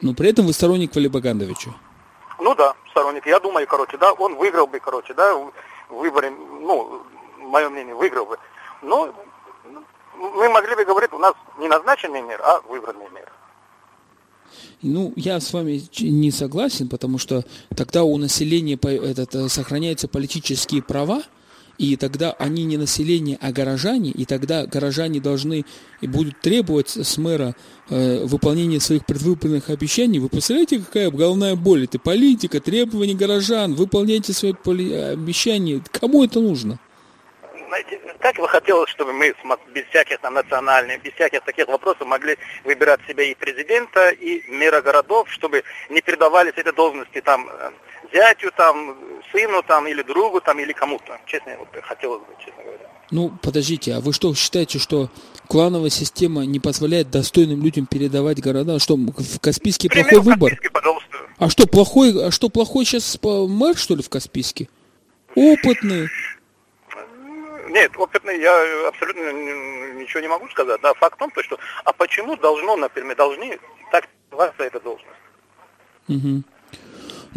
[0.00, 1.70] Но при этом вы сторонник Вали Багандовича?
[2.38, 3.26] Ну да, сторонник.
[3.26, 5.52] Я думаю, короче, да, он выиграл бы, короче, да, в
[5.88, 7.02] выборе, ну,
[7.38, 8.38] мое мнение, выиграл бы.
[8.82, 9.14] Но
[10.16, 13.30] мы могли бы говорить, у нас не назначенный мир, а выбранный мир.
[14.82, 20.82] Ну, я с вами не согласен, потому что тогда у населения этот, э, сохраняются политические
[20.82, 21.22] права,
[21.78, 25.64] и тогда они не население, а горожане, и тогда горожане должны
[26.00, 27.54] и будут требовать с мэра
[27.88, 30.18] э, выполнения своих предвыборных обещаний.
[30.18, 31.84] Вы представляете, какая головная боль?
[31.84, 35.82] Это политика, требования горожан, выполняйте свои обещания.
[35.92, 36.78] Кому это нужно?
[37.68, 39.34] Знаете, как бы хотелось, чтобы мы
[39.74, 44.80] без всяких там национальных, без всяких таких вопросов могли выбирать себе и президента, и мэра
[44.80, 47.70] городов, чтобы не передавались эти должности там э,
[48.12, 48.96] зятю, там,
[49.32, 51.18] сыну, там, или другу, там, или кому-то.
[51.26, 52.88] Честно, вот хотелось бы, честно говоря.
[53.10, 55.08] Ну, подождите, а вы что, считаете, что
[55.48, 58.78] клановая система не позволяет достойным людям передавать города?
[58.78, 60.50] Что, в Каспийске Пример плохой выбор?
[60.50, 61.16] Каспийске, пожалуйста.
[61.38, 64.68] А что, плохой, а что, плохой сейчас мэр, что ли, в Каспийске?
[65.34, 66.08] Опытный.
[67.68, 69.32] Нет, опытный я абсолютно
[70.00, 70.80] ничего не могу сказать.
[70.80, 73.58] Да, факт в том, что а почему должно, например, должны
[73.92, 75.10] так называться эта должность?
[76.08, 76.42] Угу.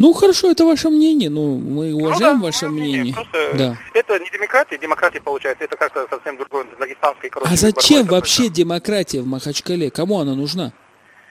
[0.00, 3.14] Ну хорошо, это ваше мнение, ну мы уважаем ну, да, ваше мнение.
[3.14, 3.52] мнение.
[3.52, 3.76] да.
[3.92, 7.52] Это не демократия, демократия получается, это как-то совсем другое, дагестанской короче.
[7.52, 8.54] А зачем вообще это?
[8.54, 9.90] демократия в Махачкале?
[9.90, 10.72] Кому она нужна?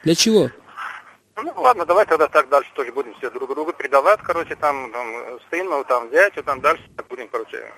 [0.04, 0.52] Для чего?
[1.36, 5.08] Ну ладно, давай тогда так дальше тоже будем все друг другу передавать, короче, там, там
[5.50, 7.74] сыну, там, зятю, там дальше будем, короче.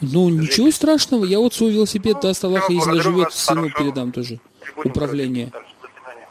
[0.00, 0.40] Ну, жить.
[0.40, 4.40] ничего страшного, я вот свой велосипед ну, даст Аллах, если живет, сыну передам тоже.
[4.74, 5.52] Управление.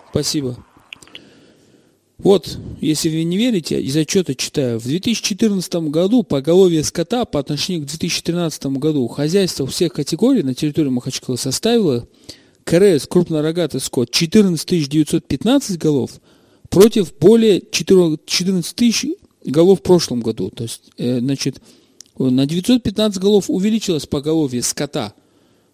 [0.09, 0.57] Спасибо.
[2.23, 4.79] Вот, если вы не верите, из отчета читаю.
[4.79, 10.89] В 2014 году поголовье скота по отношению к 2013 году хозяйство всех категорий на территории
[10.89, 12.07] Махачкалы составило
[12.63, 16.11] КРС, крупнорогатый скот, 14 915 голов
[16.69, 19.07] против более 14 тысяч
[19.43, 20.51] голов в прошлом году.
[20.51, 21.59] То есть, э, значит,
[22.17, 25.13] на 915 голов увеличилось поголовье скота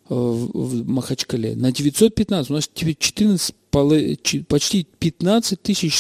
[0.10, 1.56] э, в Махачкале.
[1.56, 3.54] На 915, у нас 14,
[4.48, 6.00] почти 15 тысяч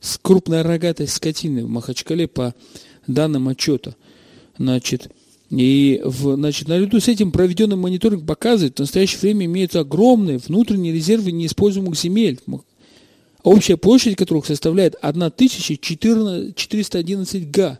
[0.00, 2.54] с крупной рогатой скотины в Махачкале по
[3.06, 3.96] данным отчета.
[4.58, 5.10] Значит,
[5.50, 10.92] и в, значит, наряду с этим проведенный мониторинг показывает, в настоящее время имеются огромные внутренние
[10.92, 12.38] резервы неиспользуемых земель,
[13.42, 17.78] общая площадь которых составляет 1411 га.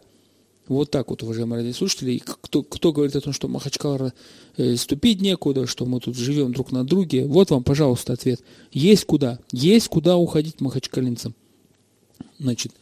[0.67, 2.21] Вот так вот, уважаемые радиослушатели.
[2.25, 4.13] Кто, кто говорит о том, что Махачкала
[4.59, 8.43] э, ступить некуда, что мы тут живем друг на друге, вот вам, пожалуйста, ответ.
[8.71, 9.39] Есть куда.
[9.51, 11.35] Есть куда уходить махачкалинцам.
[12.39, 12.73] Значит,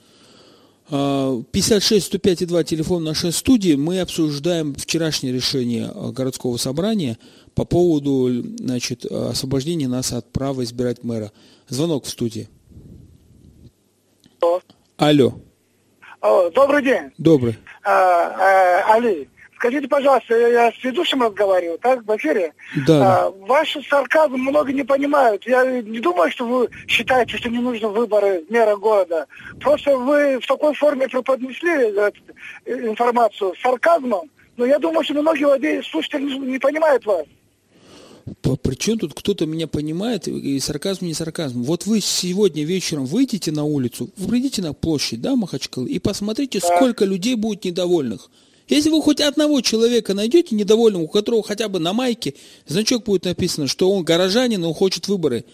[0.88, 3.74] 56 105 и 2 телефон нашей студии.
[3.74, 7.18] Мы обсуждаем вчерашнее решение а, городского собрания
[7.54, 11.32] по поводу значит, освобождения нас от права избирать мэра.
[11.68, 12.48] Звонок в студии.
[14.96, 15.34] Алло.
[16.20, 16.50] Алло.
[16.50, 17.10] Добрый день.
[17.18, 17.58] Добрый.
[17.82, 22.52] А, а, Али, Скажите, пожалуйста, я, с ведущим разговариваю, так, в эфире?
[22.86, 23.26] Да.
[23.26, 25.46] А, ваш сарказм много не понимают.
[25.46, 29.26] Я не думаю, что вы считаете, что не нужно выборы мэра города.
[29.58, 32.10] Просто вы в такой форме преподнесли э,
[32.66, 34.30] информацию с сарказмом.
[34.58, 37.24] Но я думаю, что многие слушатели не, не понимают вас.
[38.62, 41.62] Причем тут кто-то меня понимает, и сарказм не сарказм.
[41.62, 46.76] Вот вы сегодня вечером выйдете на улицу, выйдите на площадь, да, Махачкалы, и посмотрите, да.
[46.76, 48.28] сколько людей будет недовольных.
[48.68, 52.34] Если вы хоть одного человека найдете недовольного, у которого хотя бы на майке
[52.66, 55.44] значок будет написано, что он горожанин, он хочет выборы,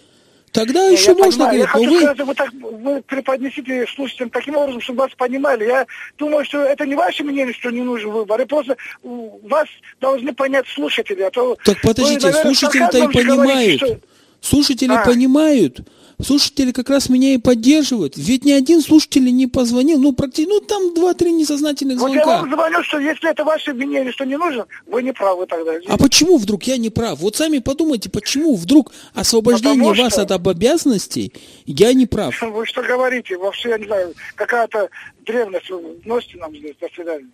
[0.53, 1.67] Тогда я, еще я можно понимаю.
[1.67, 2.01] говорить, я но хочу вы...
[2.01, 5.65] Сказать, вы, так, вы преподнесите слушателям таким образом, чтобы вас понимали.
[5.65, 5.87] Я
[6.19, 9.67] думаю, что это не ваше мнение, что не нужен выбор, и просто вас
[10.01, 11.23] должны понять слушатели.
[11.23, 13.39] А то так подождите, слушатели-то и понимают.
[13.39, 13.99] Говорите, что...
[14.43, 15.05] Слушатели а.
[15.05, 15.81] понимают.
[16.21, 18.17] Слушатели как раз меня и поддерживают.
[18.17, 19.99] Ведь ни один слушатель не позвонил.
[19.99, 22.25] Ну, практически, ну, там два-три несознательных звонка.
[22.25, 25.47] Вот я вам звоню, что если это ваше мнение, что не нужно, вы не правы
[25.47, 25.73] тогда.
[25.89, 27.19] А почему вдруг я не прав?
[27.21, 30.23] Вот сами подумайте, почему вдруг освобождение Потому вас что...
[30.23, 31.33] от обязанностей,
[31.67, 32.41] я не прав.
[32.43, 33.37] Вы что говорите?
[33.37, 34.91] Вообще, я не знаю, какая-то
[35.25, 36.77] древность вы носите нам здесь.
[36.81, 37.29] До свидания.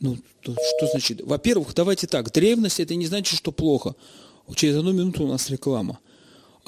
[0.00, 1.20] Ну, что значит?
[1.22, 2.30] Во-первых, давайте так.
[2.32, 3.94] Древность это не значит, что плохо.
[4.54, 5.98] Через одну минуту у нас реклама.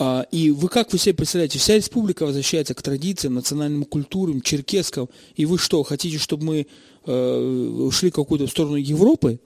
[0.01, 5.09] А, и вы как вы себе представляете, вся республика возвращается к традициям, национальным культурам, черкесским,
[5.35, 6.67] и вы что, хотите, чтобы мы
[7.05, 9.41] э, ушли какую-то в сторону Европы?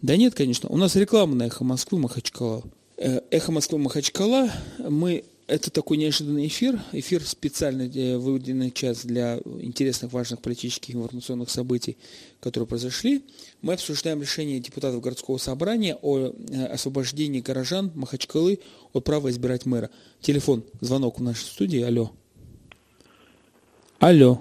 [0.00, 0.70] Да нет, конечно.
[0.70, 2.62] У нас реклама на «Эхо Москвы» Махачкала.
[2.96, 4.50] Э, «Эхо Москвы» Махачкала.
[4.78, 6.80] Мы это такой неожиданный эфир.
[6.92, 11.98] Эфир специально э, выделенный час для интересных, важных политических информационных событий,
[12.40, 13.22] которые произошли.
[13.60, 18.60] Мы обсуждаем решение депутатов городского собрания о э, освобождении горожан Махачкалы
[18.92, 19.90] от права избирать мэра.
[20.20, 21.82] Телефон, звонок в нашей студии.
[21.82, 22.12] Алло.
[23.98, 24.40] Алло.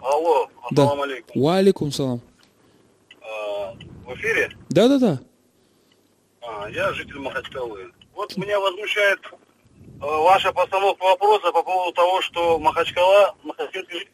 [0.00, 0.90] Алло, да.
[0.90, 1.42] алейкум.
[1.42, 2.20] Ва алейкум салам.
[3.22, 4.50] А, в эфире?
[4.68, 5.20] Да-да-да.
[6.40, 7.92] А, я житель Махачкалы.
[8.14, 9.20] Вот меня возмущает
[10.00, 13.34] Э, ваша постановка вопроса по поводу того, что Махачкала,
[13.72, 14.08] жители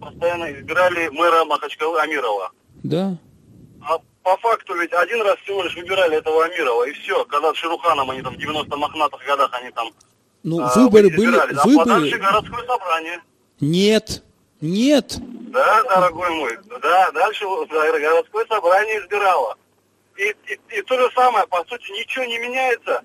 [0.00, 2.52] постоянно избирали мэра Махачкалы Амирова.
[2.88, 3.18] Да.
[3.82, 7.24] А по факту ведь один раз всего лишь выбирали этого Амирова, и все.
[7.26, 9.88] Когда с Шеруханом они там в 90 мохнатых годах они там
[10.42, 11.36] Ну, а, выборы были...
[11.36, 12.10] А выборы...
[12.10, 13.20] городское собрание.
[13.60, 14.22] Нет,
[14.60, 15.16] нет.
[15.18, 19.56] Да, дорогой мой, да, дальше городское собрание избирало.
[20.16, 23.02] И, и, и то же самое, по сути, ничего не меняется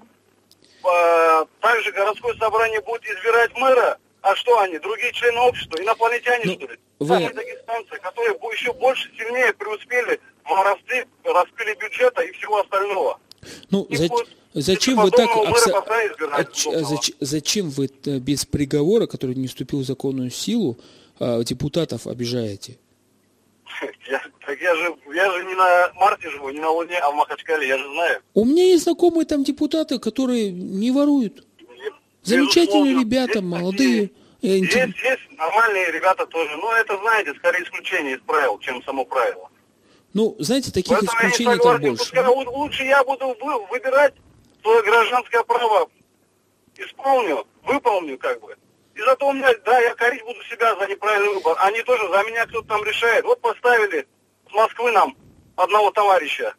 [1.59, 6.67] также городское собрание будет избирать мэра, а что они, другие члены общества, инопланетяне, ну, что
[6.67, 6.79] ли?
[6.99, 7.07] Вы...
[7.07, 13.19] Сами дагестанцы, которые еще больше, сильнее преуспели в воровстве, распиле бюджета и всего остального.
[13.71, 14.07] Ну, за...
[14.53, 15.29] зачем вы так...
[15.29, 16.71] Акса...
[16.71, 17.11] А, зач...
[17.19, 20.77] Зачем вы э, без приговора, который не вступил в законную силу,
[21.19, 22.77] а, депутатов обижаете?
[24.07, 27.15] Я, так я же, я же не на Марсе живу, не на Луне, а в
[27.15, 28.21] Махачкале, я же знаю.
[28.33, 31.45] У меня есть знакомые там депутаты, которые не воруют.
[32.23, 34.11] Замечательные ребята, есть, молодые.
[34.41, 39.05] Есть, есть, есть нормальные ребята тоже, но это, знаете, скорее исключение из правил, чем само
[39.05, 39.49] правило.
[40.13, 41.97] Ну, знаете, таких Поэтому исключений там больше.
[41.97, 43.35] Пускай, лучше я буду
[43.69, 44.13] выбирать
[44.61, 45.89] свое гражданское право,
[46.77, 48.55] исполню, выполню как бы.
[48.93, 51.55] И зато у меня, да, я корить буду себя за неправильный выбор.
[51.59, 53.23] Они тоже за меня кто-то там решает.
[53.23, 54.05] Вот поставили
[54.49, 55.15] с Москвы нам
[55.55, 56.53] одного товарища.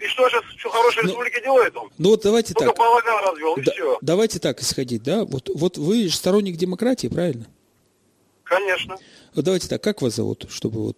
[0.00, 1.90] И что сейчас, что хорошей ну, республики делает он?
[1.98, 2.78] Ну вот давайте Только так.
[2.78, 3.98] балаган развел, и да, все.
[4.00, 5.24] Давайте так исходить, да?
[5.24, 7.46] Вот, вот вы же сторонник демократии, правильно?
[8.44, 8.96] Конечно.
[9.34, 10.96] Вот давайте так, как вас зовут, чтобы вот...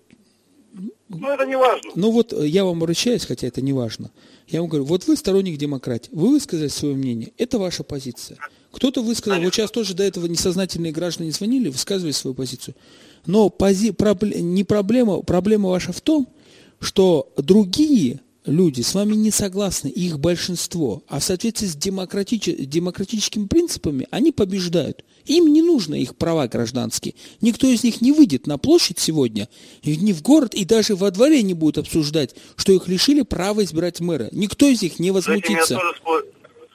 [1.09, 1.91] Ну, это не важно.
[1.95, 4.11] Ну, вот э, я вам обращаюсь, хотя это не важно.
[4.47, 8.38] Я вам говорю, вот вы сторонник демократии, вы высказали свое мнение, это ваша позиция.
[8.71, 12.75] Кто-то высказал, вот сейчас тоже до этого несознательные граждане звонили, высказывали свою позицию.
[13.27, 16.27] Но пози, пробле, не проблема, проблема ваша в том,
[16.81, 23.46] что другие люди с вами не согласны, их большинство, а в соответствии с демократич, демократическими
[23.46, 25.05] принципами они побеждают.
[25.26, 27.14] Им не нужны их права гражданские.
[27.40, 29.48] Никто из них не выйдет на площадь сегодня,
[29.85, 34.00] ни в город, и даже во дворе не будет обсуждать, что их лишили права избирать
[34.00, 34.28] мэра.
[34.33, 35.78] Никто из них не возмутится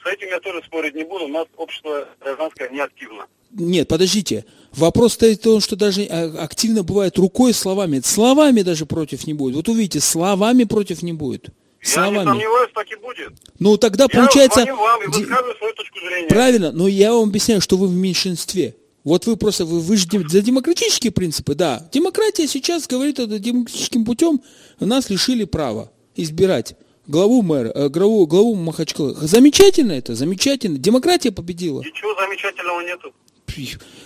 [0.08, 3.26] этим я тоже спорить не буду, у нас общество гражданское не активно.
[3.52, 4.44] Нет, подождите.
[4.72, 8.00] Вопрос стоит в том, что даже а, активно бывает рукой, словами.
[8.04, 9.56] Словами даже против не будет.
[9.56, 11.48] Вот увидите, словами против не будет.
[11.80, 12.16] Словами.
[12.16, 13.32] Я не сомневаюсь, так и будет.
[13.58, 14.64] Ну тогда я получается...
[14.64, 16.28] вам и свою точку зрения.
[16.28, 18.76] Правильно, но я вам объясняю, что вы в меньшинстве.
[19.04, 21.88] Вот вы просто, вы, вы же за демократические принципы, да.
[21.92, 24.42] Демократия сейчас говорит, это демократическим путем
[24.80, 29.14] нас лишили права избирать главу мэра, э, главу, главу Махачкалы.
[29.14, 30.78] Замечательно это, замечательно.
[30.78, 31.80] Демократия победила.
[31.80, 33.12] Ничего замечательного нету.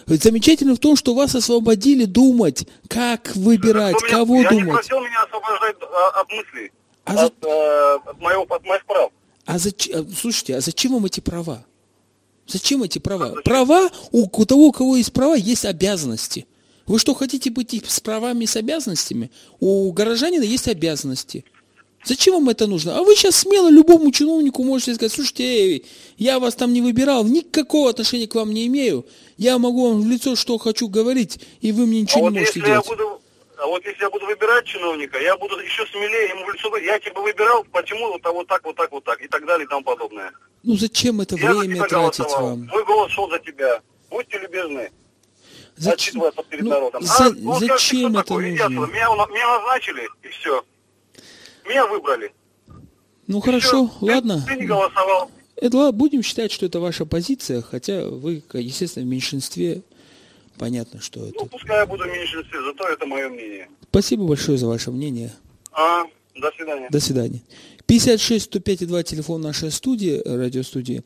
[0.06, 4.74] Замечательно в том, что вас освободили думать, как выбирать, Кто меня- кого я не думать.
[4.74, 6.72] просил меня освобождать а, от мыслей,
[7.04, 9.10] А за- от, э, от моего, от моих прав.
[9.44, 11.64] А зачем, слушайте, а зачем вам эти права?
[12.46, 13.34] Зачем эти права?
[13.44, 16.46] Права, у, у того, у кого есть права, есть обязанности.
[16.86, 19.30] Вы что, хотите быть с правами, и с обязанностями?
[19.60, 21.44] У горожанина есть обязанности.
[22.04, 22.98] Зачем вам это нужно?
[22.98, 25.86] А вы сейчас смело любому чиновнику можете сказать, слушайте, эй,
[26.16, 29.06] я вас там не выбирал, никакого отношения к вам не имею.
[29.36, 32.38] Я могу вам в лицо, что хочу говорить, и вы мне А ничего вот не
[32.40, 32.88] можете если я делать.
[32.88, 33.22] буду,
[33.56, 36.88] а вот если я буду выбирать чиновника, я буду еще смелее ему в лицо говорить,
[36.88, 39.64] я тебя выбирал, почему вот, так, вот так, вот так, вот так, и так далее,
[39.66, 40.32] и тому подобное.
[40.64, 42.66] Ну зачем это я время тратить голосовал, вам?
[42.66, 43.80] мой голос шел за тебя.
[44.10, 44.90] Будьте любезны,
[45.76, 47.02] Зачем, перед ну, народом.
[47.02, 48.50] за- а, вот скажите, зачем кто это такой?
[48.50, 48.92] Нужно?
[48.92, 50.62] Меня, меня назначили, и все.
[51.68, 52.32] Меня выбрали.
[53.26, 54.06] Ну хорошо, Всё.
[54.06, 54.44] Ты- ладно.
[54.46, 55.30] Ты, не голосовал.
[55.56, 59.82] Это, будем считать, что это ваша позиция, хотя вы, естественно, в меньшинстве.
[60.58, 61.46] Понятно, что Ну, это.
[61.46, 63.68] пускай я буду в меньшинстве, зато это мое мнение.
[63.90, 65.32] Спасибо большое за ваше мнение.
[65.72, 66.02] А,
[66.36, 66.88] до свидания.
[66.90, 67.42] До свидания.
[67.86, 71.02] 56 105 2 телефон нашей студии, э, радиостудии.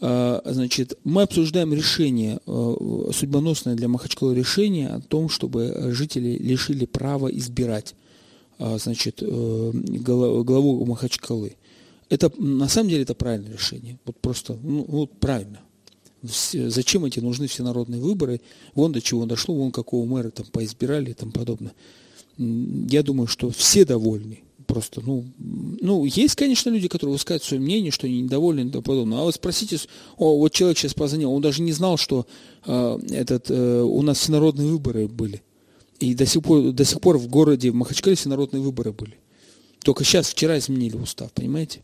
[0.00, 6.86] А, Значит, мы обсуждаем решение, э, судьбоносное для Махачкала решение о том, чтобы жители лишили
[6.86, 7.94] права избирать
[8.58, 11.56] значит, э, главу Махачкалы.
[12.08, 13.98] Это, на самом деле, это правильное решение.
[14.04, 15.60] Вот просто, ну, вот правильно.
[16.22, 18.40] Зачем эти нужны всенародные выборы?
[18.74, 21.74] Вон до чего дошло, вон какого мэра там поизбирали и тому подобное.
[22.38, 24.40] Я думаю, что все довольны.
[24.66, 28.82] Просто, ну, ну, есть, конечно, люди, которые высказывают свое мнение, что они недовольны и тому
[28.82, 29.18] подобное.
[29.18, 29.78] А вот спросите,
[30.16, 32.26] о, вот человек сейчас позвонил, он даже не знал, что
[32.66, 35.42] э, этот, э, у нас всенародные выборы были.
[36.00, 39.18] И до сих пор, до сих пор в городе, в Махачкале всенародные выборы были.
[39.82, 41.82] Только сейчас, вчера изменили устав, понимаете?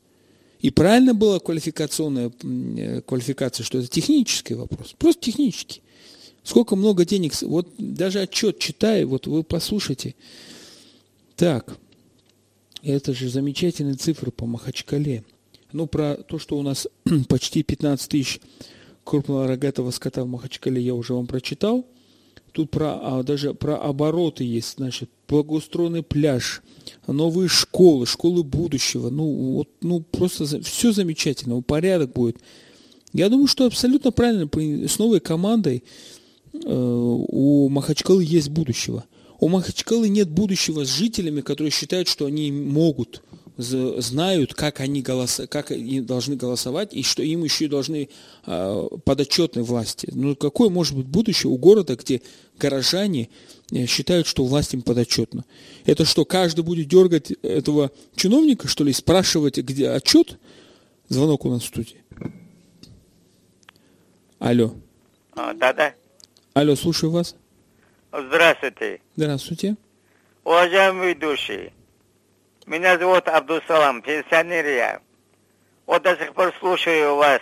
[0.61, 4.95] И правильно была квалификационная э, квалификация, что это технический вопрос.
[4.99, 5.83] Просто технический.
[6.45, 10.15] Сколько много денег, вот даже отчет читаю, вот вы послушайте.
[11.37, 11.77] Так,
[12.83, 15.25] это же замечательные цифры по Махачкале.
[15.73, 16.87] Ну, про то, что у нас
[17.29, 18.41] почти 15 тысяч
[19.05, 21.87] крупного рогатого скота в Махачкале, я уже вам прочитал.
[22.53, 26.63] Тут про, а, даже про обороты есть, значит, благоустроенный пляж,
[27.07, 29.09] новые школы, школы будущего.
[29.09, 32.37] Ну, вот, ну просто все замечательно, порядок будет.
[33.15, 34.49] Я думаю, что абсолютно правильно,
[34.87, 35.85] с новой командой
[36.53, 39.05] э, у Махачкалы есть будущего.
[39.41, 43.23] У Махачкалы нет будущего с жителями, которые считают, что они могут,
[43.57, 48.09] знают, как они, голоса, как они должны голосовать, и что им еще и должны
[48.47, 50.09] э, подотчетной власти.
[50.13, 52.23] Ну, какое может быть будущее у города, где
[52.59, 53.29] горожане
[53.71, 55.45] э, считают, что власть им подотчетна?
[55.85, 60.39] Это что, каждый будет дергать этого чиновника, что ли, спрашивать, где отчет?
[61.09, 62.03] Звонок у нас в студии.
[64.39, 64.75] Алло.
[65.35, 65.95] А, Да-да.
[66.55, 67.37] Алло, слушаю вас.
[68.13, 69.01] Здравствуйте.
[69.17, 69.77] Здравствуйте.
[70.45, 71.73] Уважаемые ведущие,
[72.67, 75.01] меня зовут Абдусалам, пенсионер я.
[75.87, 77.41] Вот до сих пор слушаю вас.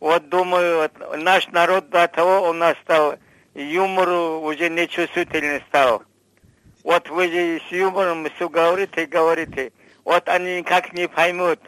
[0.00, 3.16] Вот думаю, вот наш народ до того у нас стал
[3.54, 6.02] юмору уже нечувствительный стал.
[6.84, 9.72] Вот вы же с юмором все говорите и говорите.
[10.04, 11.58] Вот они никак не поймут,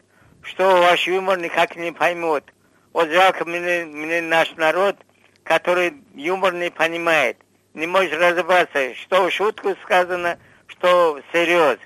[0.42, 2.45] что ваш юмор никак не поймут.
[2.92, 4.97] Вот жалко мне, мне наш народ,
[5.42, 7.38] который юмор не понимает.
[7.75, 11.79] Не может разобраться, что в шутку сказано, что всерьез.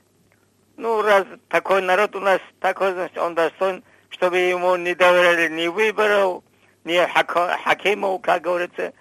[0.80, 5.66] Ну, раз такой народ у нас такой, значит, он достоин, чтобы ему не доверяли ни
[5.66, 6.42] выборов,
[6.84, 8.94] ни хако- хакимов, как говорится,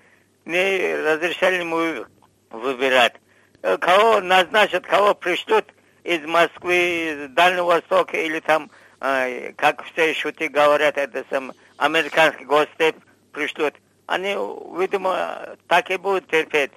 [0.44, 2.06] не разрешали ему
[2.50, 3.14] выбирать.
[3.62, 5.68] Э, Кого назначат, кого пришлют
[6.04, 12.98] из Москвы, из Дальнего Востока или там, как все шуты говорят, это сам американский гостеп
[13.32, 13.74] пришлют.
[14.06, 14.36] Они,
[14.78, 16.72] видимо, так и будут терпеть.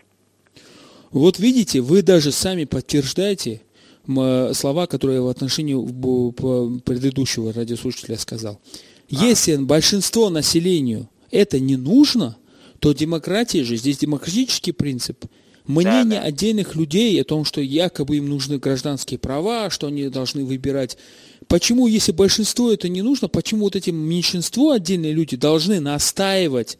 [1.11, 3.63] Вот видите, вы даже сами подтверждаете
[4.07, 5.75] слова, которые я в отношении
[6.81, 8.61] предыдущего радиослушателя сказал.
[9.09, 12.37] Если большинство населению это не нужно,
[12.79, 15.25] то демократия же, здесь демократический принцип.
[15.67, 16.23] Мнение да.
[16.23, 20.99] отдельных людей о том, что якобы им нужны гражданские права, что они должны выбирать.
[21.47, 26.79] Почему, если большинство это не нужно, почему вот эти меньшинство, отдельные люди, должны настаивать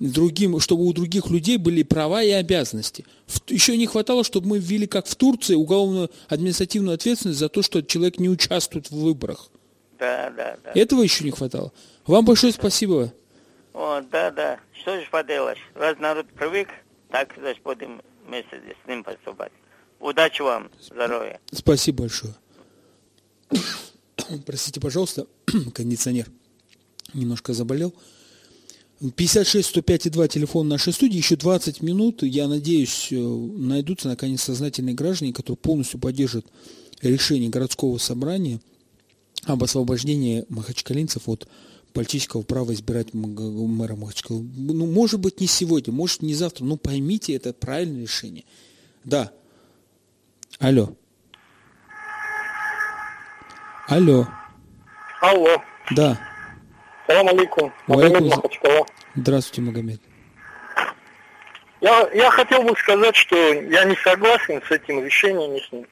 [0.00, 3.04] другим, чтобы у других людей были права и обязанности.
[3.48, 7.82] Еще не хватало, чтобы мы ввели, как в Турции, уголовную административную ответственность за то, что
[7.82, 9.50] человек не участвует в выборах.
[9.98, 10.72] Да, да, да.
[10.74, 11.72] Этого еще не хватало.
[12.06, 13.12] Вам большое спасибо.
[13.74, 14.60] О, да, да.
[14.72, 15.58] Что же поделаешь?
[15.74, 16.68] Раз народ привык,
[17.10, 19.52] так, значит, будем вместе с ним поступать.
[20.00, 21.40] Удачи вам, здоровья.
[21.52, 22.34] Спасибо большое.
[24.46, 25.26] Простите, пожалуйста,
[25.74, 26.26] кондиционер
[27.14, 27.94] немножко заболел.
[29.00, 34.42] 56 105 и 2 телефон нашей студии, еще 20 минут, я надеюсь, э, найдутся наконец
[34.42, 36.46] сознательные граждане, которые полностью поддержат
[37.00, 38.60] решение городского собрания
[39.44, 41.48] об освобождении махачкалинцев от
[41.92, 44.42] политического права избирать мэра Махачкалы.
[44.42, 48.44] Ну, может быть, не сегодня, может, не завтра, но поймите, это правильное решение.
[49.04, 49.32] Да.
[50.58, 50.96] Алло.
[53.86, 54.26] Алло.
[55.20, 55.62] Алло.
[55.94, 56.27] Да.
[57.08, 57.72] Салам алейкум.
[57.86, 58.86] Магомед Махачкала.
[59.14, 60.00] Здравствуйте, Магомед.
[61.80, 65.86] Я, я хотел бы сказать, что я не согласен с этим решением местных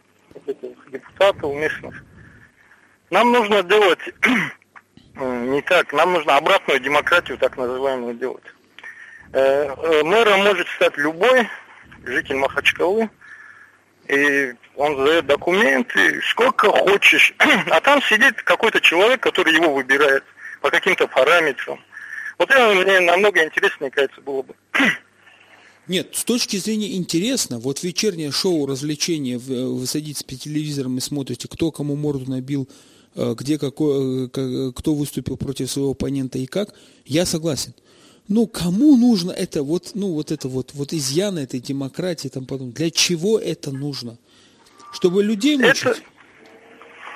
[0.90, 2.04] депутатов местных.
[3.08, 4.00] Нам нужно делать
[5.14, 8.44] не так, нам нужно обратную демократию, так называемую, делать.
[9.32, 11.48] Э, э, мэром может стать любой
[12.04, 13.08] житель Махачкалы,
[14.08, 17.32] и он задает документы, сколько хочешь,
[17.70, 20.22] а там сидит какой-то человек, который его выбирает
[20.66, 21.78] по каким-то параметрам.
[22.38, 24.54] Вот это мне намного интереснее, кажется, было бы.
[25.86, 31.46] Нет, с точки зрения интересно, вот вечернее шоу развлечения, вы садитесь по телевизором и смотрите,
[31.46, 32.68] кто кому морду набил,
[33.14, 37.72] э, где какой, э, кто выступил против своего оппонента и как, я согласен.
[38.26, 42.72] Но кому нужно это, вот, ну, вот это вот, вот изъяны этой демократии, там потом,
[42.72, 44.18] для чего это нужно?
[44.92, 45.84] Чтобы людей мучить?
[45.84, 46.00] Это,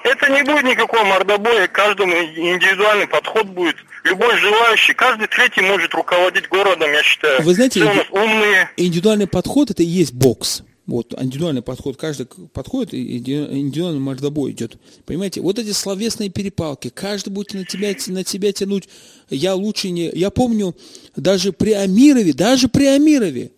[0.04, 3.76] это не будет никакого мордобоя, каждому индивидуальный подход будет.
[4.04, 7.42] Любой желающий, каждый третий может руководить городом, я считаю.
[7.42, 8.70] Вы знаете, Все у нас умные.
[8.76, 10.62] индивидуальный подход это и есть бокс.
[10.86, 14.76] Вот, индивидуальный подход, каждый подходит, и индивидуальный мордобой идет.
[15.06, 18.88] Понимаете, вот эти словесные перепалки, каждый будет на тебя, на тебя тянуть,
[19.28, 20.10] я лучше не...
[20.12, 20.74] Я помню,
[21.14, 23.52] даже при Амирове, даже при Амирове,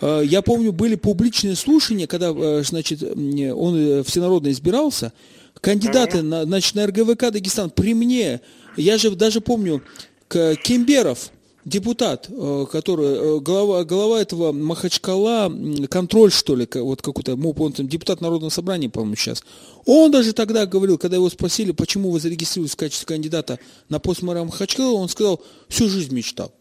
[0.00, 5.12] э, я помню, были публичные слушания, когда, э, значит, он э, всенародно избирался,
[5.60, 8.40] кандидаты на, значит, на РГВК Дагестан при мне,
[8.76, 9.82] я же даже помню,
[10.28, 11.30] Кемберов,
[11.64, 15.52] депутат, э, который, э, глава, глава этого Махачкала,
[15.88, 19.42] контроль, что ли, вот какой-то, он там депутат Народного собрания, по-моему, сейчас.
[19.84, 24.22] Он даже тогда говорил, когда его спросили, почему вы зарегистрировались в качестве кандидата на пост
[24.22, 26.52] мэра Махачкала, он сказал, всю жизнь мечтал.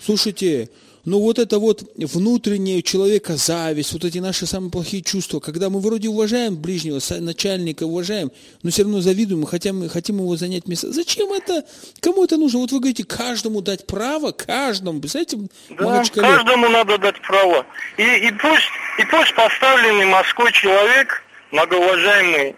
[0.00, 0.70] Слушайте,
[1.04, 5.80] но вот это вот внутреннее человека зависть, вот эти наши самые плохие чувства, когда мы
[5.80, 8.30] вроде уважаем ближнего, начальника уважаем,
[8.62, 10.92] но все равно завидуем, мы хотим, хотим его занять место.
[10.92, 11.64] Зачем это?
[12.00, 12.60] Кому это нужно?
[12.60, 15.48] Вот вы говорите, каждому дать право, каждому, представляете?
[15.70, 17.66] Да, каждому надо дать право.
[17.96, 22.56] И, и, пусть, и пусть поставленный Москвой человек, многоуважаемый,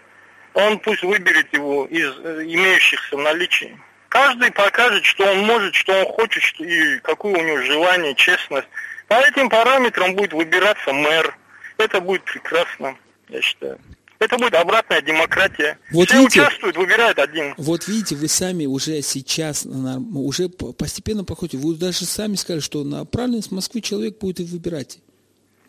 [0.53, 3.77] он пусть выберет его из э, имеющихся в наличии.
[4.17, 8.67] Каждый покажет, что он может, что он хочет, что, и какое у него желание, честность.
[9.07, 11.37] По этим параметрам будет выбираться мэр.
[11.77, 12.97] Это будет прекрасно,
[13.29, 13.79] я считаю.
[14.17, 15.77] Это будет обратная демократия.
[15.91, 17.53] Вот Все видите, участвуют, выбирают один.
[17.57, 23.05] Вот видите, вы сами уже сейчас, уже постепенно проходите, вы даже сами сказали, что на
[23.05, 24.97] правильность Москвы человек будет и выбирать.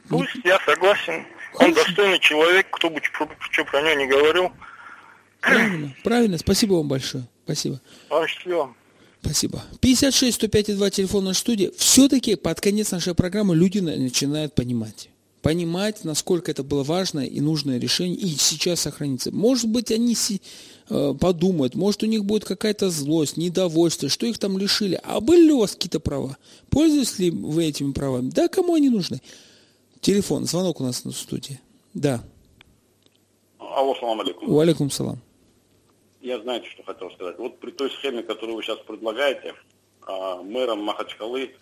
[0.08, 1.26] Пусть, я согласен.
[1.56, 4.52] Он достойный человек, кто бы что про него не говорил.
[5.42, 6.38] Правильно, правильно.
[6.38, 7.24] Спасибо вам большое.
[7.48, 7.80] Спасибо.
[8.08, 8.74] Спасибо.
[9.22, 9.62] Спасибо.
[9.80, 11.70] 56 105 2 телефон нашей студии.
[11.78, 15.08] Все-таки под конец нашей программы люди начинают понимать.
[15.40, 19.32] Понимать, насколько это было важное и нужное решение, и сейчас сохранится.
[19.32, 20.42] Может быть, они си,
[20.90, 25.00] э, подумают, может, у них будет какая-то злость, недовольство, что их там лишили.
[25.02, 26.36] А были ли у вас какие-то права?
[26.68, 28.28] Пользуетесь ли вы этими правами?
[28.28, 29.22] Да, кому они нужны?
[30.02, 31.60] Телефон, звонок у нас на студии.
[31.94, 32.22] Да.
[33.58, 34.50] Алло, салам алейкум.
[34.50, 35.22] Уалейкум салам
[36.28, 37.38] я знаете, что хотел сказать.
[37.38, 39.54] Вот при той схеме, которую вы сейчас предлагаете,
[40.06, 41.54] а, мэром Махачкалы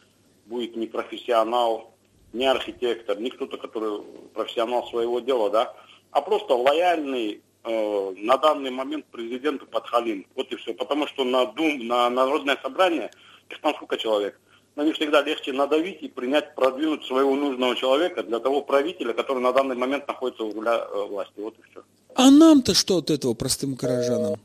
[0.46, 1.94] будет не профессионал,
[2.32, 4.02] не архитектор, не кто-то, который
[4.34, 5.74] профессионал своего дела, да,
[6.10, 10.26] а просто лояльный э, на данный момент президенту Подхалим.
[10.34, 10.74] Вот и все.
[10.74, 13.10] Потому что на Дум, на народное собрание,
[13.48, 14.38] их там сколько человек,
[14.76, 19.42] на них всегда легче надавить и принять, продвинуть своего нужного человека для того правителя, который
[19.42, 21.38] на данный момент находится у руля э, власти.
[21.38, 21.82] Вот и все.
[22.14, 24.36] А нам-то что от этого простым горожанам?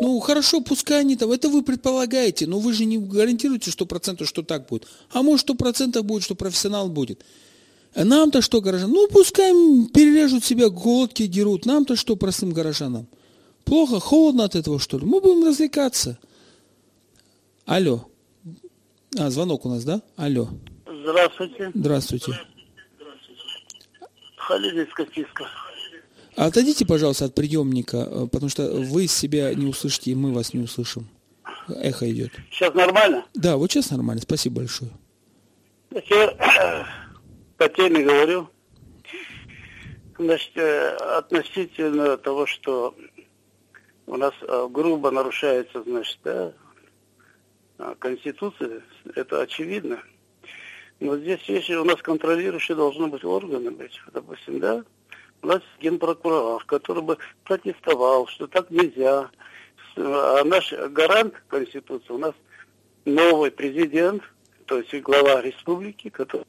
[0.00, 4.28] Ну, хорошо, пускай они там, это вы предполагаете, но вы же не гарантируете сто процентов,
[4.28, 4.86] что так будет.
[5.10, 7.24] А может, сто процентов будет, что профессионал будет.
[7.94, 8.90] А нам-то что, горожан?
[8.90, 9.50] Ну, пускай
[9.92, 11.66] перережут себя, голодки дерут.
[11.66, 13.08] Нам-то что, простым горожанам?
[13.64, 15.04] Плохо, холодно от этого, что ли?
[15.04, 16.18] Мы будем развлекаться.
[17.66, 18.06] Алло.
[19.18, 20.00] А, звонок у нас, да?
[20.16, 20.48] Алло.
[20.86, 21.72] Здравствуйте.
[21.74, 22.32] Здравствуйте.
[24.36, 25.44] Халид из Каспийска.
[26.38, 30.60] Отойдите, пожалуйста, от приемника, э, потому что вы себя не услышите, и мы вас не
[30.60, 31.08] услышим.
[31.68, 32.30] Эхо идет.
[32.52, 33.26] Сейчас нормально?
[33.34, 34.22] Да, вот сейчас нормально.
[34.22, 34.92] Спасибо большое.
[35.90, 36.86] Я
[37.56, 38.48] по теме говорю.
[40.16, 42.94] Значит, э, относительно того, что
[44.06, 46.52] у нас э, грубо нарушается, значит, да,
[47.78, 48.80] а, Конституции,
[49.16, 50.00] это очевидно.
[51.00, 54.00] Но здесь есть у нас контролирующие должны быть органы быть.
[54.12, 54.84] Допустим, да,
[55.42, 59.30] у нас генпрокурор, который бы протестовал, что так нельзя.
[59.96, 62.34] А наш гарант Конституции у нас
[63.04, 64.22] новый президент,
[64.66, 66.46] то есть глава республики, который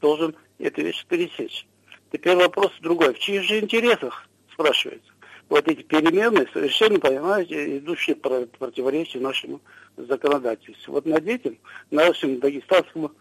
[0.00, 1.66] должен эту вещь пересечь.
[2.12, 3.14] Теперь вопрос другой.
[3.14, 5.12] В чьих же интересах, спрашивается,
[5.48, 9.60] вот эти перемены, совершенно, понимаете, идущие противоречия нашему
[9.96, 10.92] законодательству.
[10.92, 11.58] Вот над этим
[11.90, 13.12] нашим дагестанскому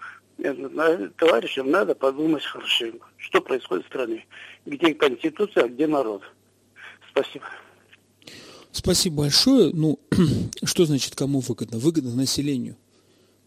[1.18, 4.26] товарищам надо подумать хорошенько, что происходит в стране,
[4.66, 6.22] где конституция, а где народ.
[7.12, 7.46] Спасибо.
[8.72, 9.72] Спасибо большое.
[9.74, 10.00] Ну,
[10.64, 11.80] что значит кому выгодно?
[11.80, 12.78] Выгодно населению.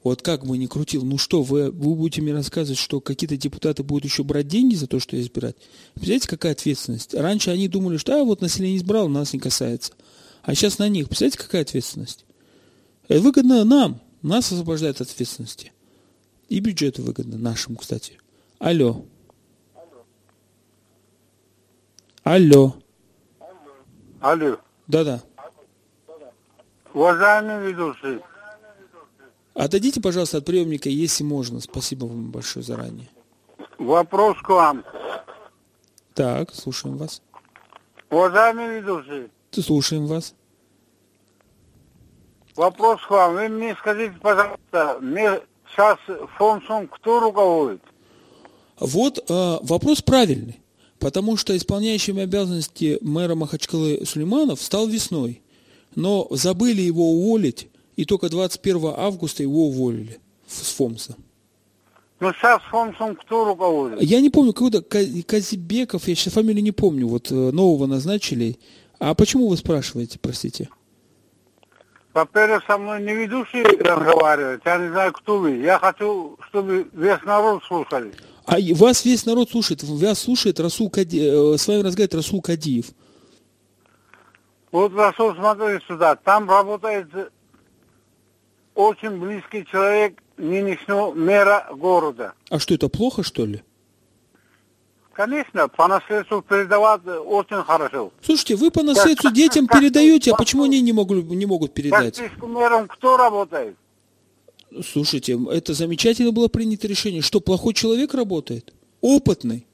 [0.02, 3.84] Вот как бы ни крутил, ну что, вы, вы будете мне рассказывать, что какие-то депутаты
[3.84, 5.54] будут еще брать деньги за то, что избирать?
[5.94, 7.14] Представляете, какая ответственность?
[7.14, 9.92] Раньше они думали, что а, вот население избрало, нас не касается.
[10.42, 11.06] А сейчас на них.
[11.06, 12.24] Представляете, какая ответственность?
[13.06, 14.00] Это выгодно нам.
[14.22, 15.72] Нас освобождает от ответственности.
[16.52, 18.18] И бюджету выгодно, нашему, кстати.
[18.58, 19.06] Алло.
[22.24, 22.74] Алло.
[24.20, 24.58] Алло.
[24.86, 25.22] Да-да.
[26.92, 28.20] Уважаемый ведущий,
[29.54, 31.58] Отойдите, пожалуйста, от приемника, если можно.
[31.60, 33.08] Спасибо вам большое заранее.
[33.78, 34.84] Вопрос к вам.
[36.12, 37.22] Так, слушаем вас.
[38.10, 39.30] Уважаемый ведущий.
[39.52, 40.34] Слушаем вас.
[42.56, 43.36] Вопрос к вам.
[43.36, 44.98] Вы мне скажите, пожалуйста,
[45.72, 45.98] сейчас
[46.36, 47.82] фондом кто руководит?
[48.78, 50.60] Вот э, вопрос правильный.
[50.98, 55.42] Потому что исполняющим обязанности мэра Махачкалы Сулейманов стал весной.
[55.94, 61.16] Но забыли его уволить и только 21 августа его уволили с ФОМСа.
[62.20, 64.00] Ну, сейчас ФОМСом кто руководит?
[64.00, 68.58] Я не помню, какой-то Казибеков, я сейчас фамилию не помню, вот э, нового назначили.
[69.00, 70.68] А почему вы спрашиваете, простите?
[72.14, 75.56] Во-первых, со мной не ведущий разговаривает, я не знаю, кто вы.
[75.56, 78.12] Я хочу, чтобы весь народ слушали.
[78.44, 82.86] А вас весь народ слушает, вас слушает Расул Кадиев, э, с вами разговаривает Расул Кадиев.
[84.72, 87.08] Вот, Расул, смотри сюда, там работает
[88.74, 92.34] очень близкий человек нынешнего мэра города.
[92.50, 93.62] А что, это плохо, что ли?
[95.14, 98.12] Конечно, по наследству передавать очень хорошо.
[98.22, 102.18] Слушайте, вы по наследству как, детям передаете, а почему они не могут, не могут передать?
[102.18, 103.76] Как кто работает?
[104.82, 107.20] Слушайте, это замечательно было принято решение.
[107.20, 108.72] Что, плохой человек работает?
[109.02, 109.66] Опытный.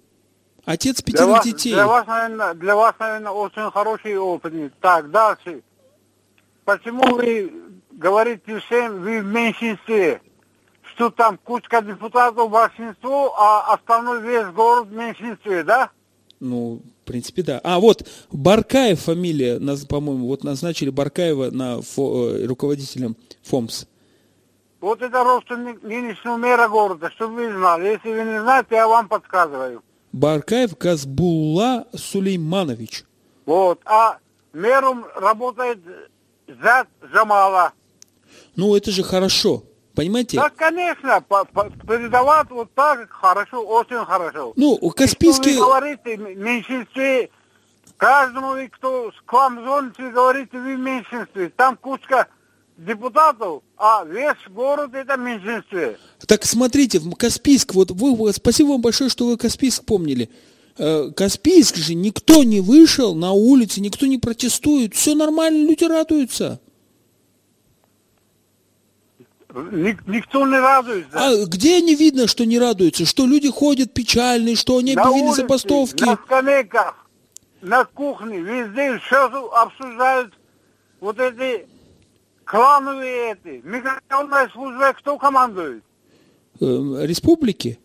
[0.64, 1.72] Отец пяти детей.
[1.72, 4.70] Для вас, наверное, для вас, наверное, очень хороший опытный.
[4.80, 5.62] Так, дальше.
[6.64, 7.52] Почему вы
[7.92, 10.20] говорите всем, вы в меньшинстве?
[10.98, 15.90] Что там кучка депутатов большинство, а остальной весь город в меньшинстве, да?
[16.40, 17.60] Ну, в принципе, да.
[17.62, 23.84] А вот Баркаев фамилия, по-моему, вот назначили Баркаева на фо, э, руководителем ФОМС.
[24.80, 27.90] Вот это родственник нынешнего мэра города, чтобы вы знали.
[27.90, 29.84] Если вы не знаете, я вам подсказываю.
[30.10, 33.04] Баркаев Казбулла Сулейманович.
[33.46, 33.80] Вот.
[33.84, 34.18] А
[34.52, 35.78] мэром работает
[36.60, 37.72] Зад Джамала.
[38.56, 39.62] Ну, это же хорошо.
[39.98, 40.36] Понимаете?
[40.36, 41.20] Да, конечно,
[41.88, 44.52] передавать вот так хорошо, очень хорошо.
[44.54, 45.54] Ну, Каспийский...
[45.54, 47.30] вы говорите, меньшинстве,
[47.96, 51.48] каждому, кто к вам звонит, вы говорите, вы в меньшинстве.
[51.56, 52.28] Там кучка
[52.76, 55.98] депутатов, а весь город это меньшинстве.
[56.28, 60.30] Так смотрите, в Каспийск, вот вы, спасибо вам большое, что вы Каспийск помнили.
[60.78, 66.60] Э, Каспийск же никто не вышел на улице, никто не протестует, все нормально, люди радуются.
[69.62, 71.18] Никто не радуется.
[71.18, 73.06] А где не видно, что не радуются?
[73.06, 76.04] Что люди ходят печальные, что они объявили улице, забастовки?
[76.04, 77.06] На скамейках,
[77.60, 80.34] на кухне, везде все обсуждают
[81.00, 81.66] вот эти
[82.44, 83.60] клановые эти.
[83.64, 85.82] Миграционная служба кто командует?
[86.60, 87.78] Э, республики?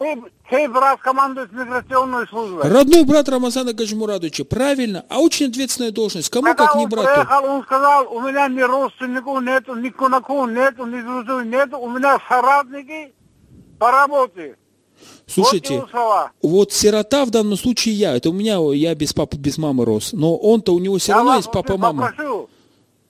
[0.50, 2.70] Чей брат командует миграционной службой?
[2.70, 4.46] Родной брат Рамазана Гаджимурадовича.
[4.46, 5.06] Правильно.
[5.10, 6.30] А очень ответственная должность.
[6.30, 7.08] Кому Когда как не брату?
[7.08, 11.78] Приехал, он сказал, у меня ни родственников нету, ни кунаков нету, ни друзей нету.
[11.78, 13.14] У меня соратники
[13.80, 14.58] по работе.
[15.28, 18.16] Слушайте, вот, вот сирота в данном случае я.
[18.16, 20.14] Это у меня, я без папы, без мамы рос.
[20.14, 22.08] Но он-то у него все я равно есть папа, мама.
[22.08, 22.50] Попрошу.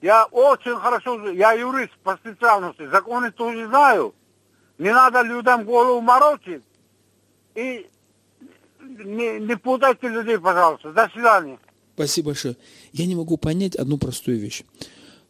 [0.02, 4.14] Я очень хорошо, я юрист по специальности, законы тоже знаю.
[4.78, 6.62] Не надо людям голову морочить.
[7.54, 7.86] И
[8.80, 10.92] не, не путайте людей, пожалуйста.
[10.92, 11.58] До свидания.
[11.94, 12.56] Спасибо большое.
[12.92, 14.64] Я не могу понять одну простую вещь.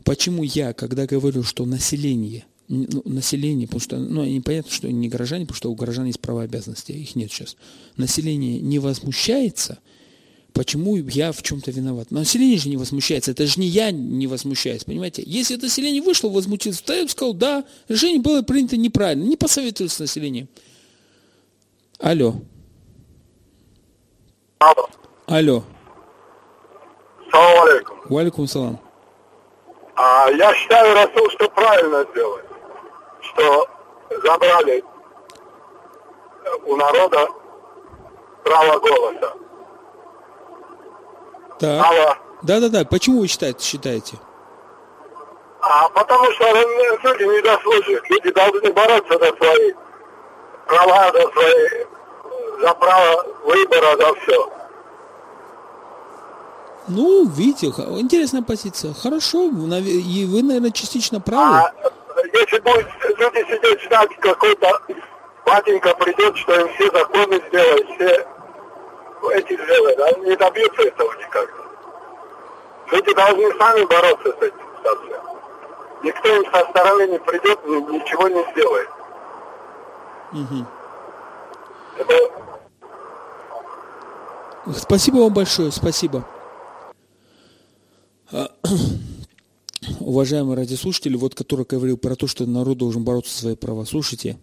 [0.04, 5.44] Почему я, когда говорю, что население, ну, население, потому что, ну, непонятно, что не горожане,
[5.44, 7.56] потому что у горожан есть права и обязанности, а их нет сейчас.
[7.96, 9.78] Население не возмущается,
[10.54, 12.06] почему я в чем-то виноват.
[12.10, 15.22] Но население же не возмущается, это же не я не возмущаюсь, понимаете?
[15.26, 19.36] Если это население вышло возмутиться, то я бы сказал, да, решение было принято неправильно, не
[19.36, 20.48] посоветовались с населением.
[21.98, 22.36] Алло.
[24.60, 24.88] Алло.
[25.26, 25.64] Алло.
[27.30, 27.98] Салам алейкум.
[28.08, 28.80] Валикум салам.
[29.96, 32.44] А я считаю, Расул, что правильно сделали,
[33.22, 33.68] что
[34.24, 34.84] забрали
[36.64, 37.28] у народа
[38.44, 39.43] право голоса.
[41.64, 41.86] Так.
[41.86, 42.14] Алло.
[42.42, 43.64] Да-да-да, почему вы считаете?
[43.64, 44.18] считаете?
[45.62, 48.10] А потому что люди не заслуживают.
[48.10, 49.72] Люди должны бороться за свои
[50.66, 51.84] права, за свои,
[52.60, 54.52] за право выбора, за все.
[56.88, 58.92] Ну, видите, интересная позиция.
[58.92, 61.56] Хорошо, и вы, наверное, частично правы.
[61.56, 61.72] А
[62.34, 62.86] если будут
[63.16, 64.82] люди сидеть ждать, какой-то
[65.46, 68.26] батенька придет, что им все законы сделают, все
[69.30, 71.48] эти сделают, они не добьются этого никак.
[72.92, 75.22] Люди должны сами бороться с этим совсем.
[76.02, 78.88] Никто им со стороны не придет, ни- ничего не сделает.
[81.98, 82.14] Это
[84.78, 86.24] Спасибо вам большое, спасибо.
[88.32, 88.48] А,
[90.00, 93.84] Уважаемые радиослушатели, вот который говорил про то, что народ должен бороться за свои права.
[93.84, 94.38] Слушайте,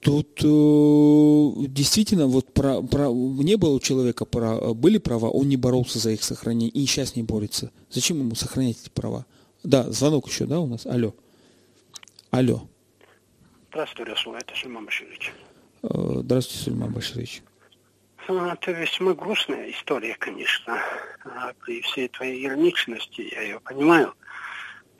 [0.00, 5.56] тут э, действительно вот про, про, не было у человека права, были права, он не
[5.56, 7.70] боролся за их сохранение и сейчас не борется.
[7.90, 9.26] Зачем ему сохранять эти права?
[9.64, 10.86] Да, звонок еще, да, у нас?
[10.86, 11.14] Алло.
[12.30, 12.68] Алло.
[13.70, 15.32] Здравствуй, Расул, это Сульман Баширович.
[15.82, 15.88] Э,
[16.22, 17.42] Здравствуйте, Сульман Баширович.
[18.28, 20.78] А, Это весьма грустная история, конечно.
[21.24, 24.14] А, При всей твоей ироничности я ее понимаю.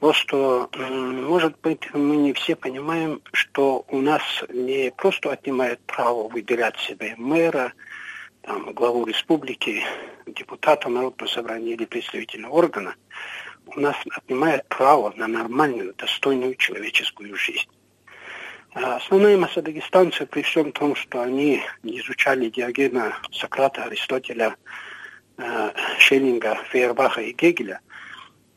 [0.03, 6.27] Просто, м, может быть, мы не все понимаем, что у нас не просто отнимают право
[6.27, 7.73] выбирать себе мэра,
[8.41, 9.85] там, главу республики,
[10.27, 12.97] депутата Народного собрания или представительного органа,
[13.67, 17.71] у нас отнимают право на нормальную, достойную человеческую жизнь.
[18.75, 24.57] А Основная масса дагестанцев, при всем том, что они не изучали Диогена, Сократа, Аристотеля,
[25.39, 27.79] э, Шеллинга, Фейербаха и Гегеля,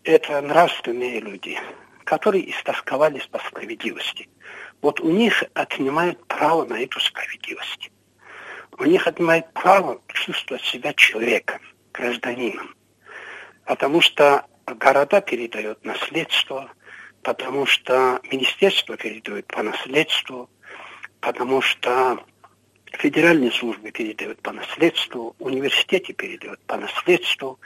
[0.06, 1.60] это нравственные люди,
[2.03, 4.30] которые истосковались по справедливости.
[4.82, 7.91] Вот у них отнимают право на эту справедливость.
[8.78, 11.60] У них отнимают право чувствовать себя человеком,
[11.91, 12.76] гражданином.
[13.66, 16.72] Потому что города передают наследство,
[17.24, 20.49] потому что министерство передает по наследству,
[21.20, 22.24] потому что
[22.91, 27.60] федеральные службы передают по наследству, университеты передают по наследству,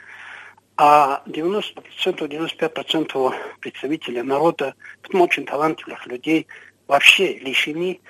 [0.82, 6.46] а 90%-95% представителей народа, потом очень талантливых людей,
[6.86, 8.00] вообще лишены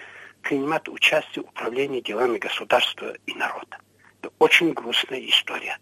[0.42, 3.78] принимать участие в управлении делами государства и народа.
[4.20, 5.78] Это очень грустная история.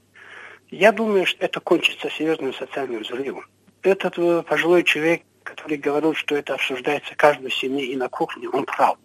[0.71, 3.45] Я думаю, что это кончится серьезным социальным взрывом.
[3.83, 8.65] Этот э, пожилой человек, который говорил, что это обсуждается каждой семье и на кухне, он
[8.65, 8.97] прав.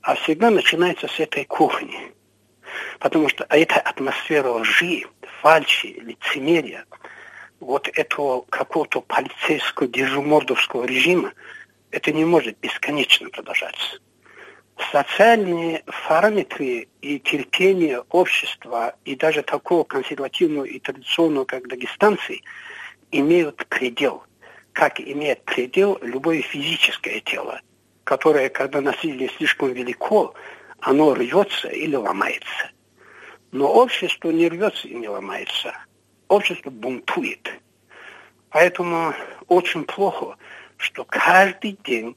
[0.00, 2.14] А всегда начинается с этой кухни.
[2.98, 5.04] Потому что эта атмосфера лжи,
[5.40, 6.84] фальши, лицемерия,
[7.60, 11.32] вот этого какого-то полицейского держимордовского режима,
[11.90, 13.98] это не может бесконечно продолжаться.
[14.90, 22.40] Социальные параметры и терпение общества, и даже такого консервативного и традиционного, как дагестанцы,
[23.12, 24.24] имеют предел.
[24.72, 27.60] Как имеет предел любое физическое тело,
[28.02, 30.34] которое, когда насилие слишком велико,
[30.80, 32.70] оно рвется или ломается.
[33.54, 35.72] Но общество не рвется и не ломается.
[36.26, 37.52] Общество бунтует.
[38.48, 39.14] Поэтому
[39.46, 40.36] очень плохо,
[40.76, 42.16] что каждый день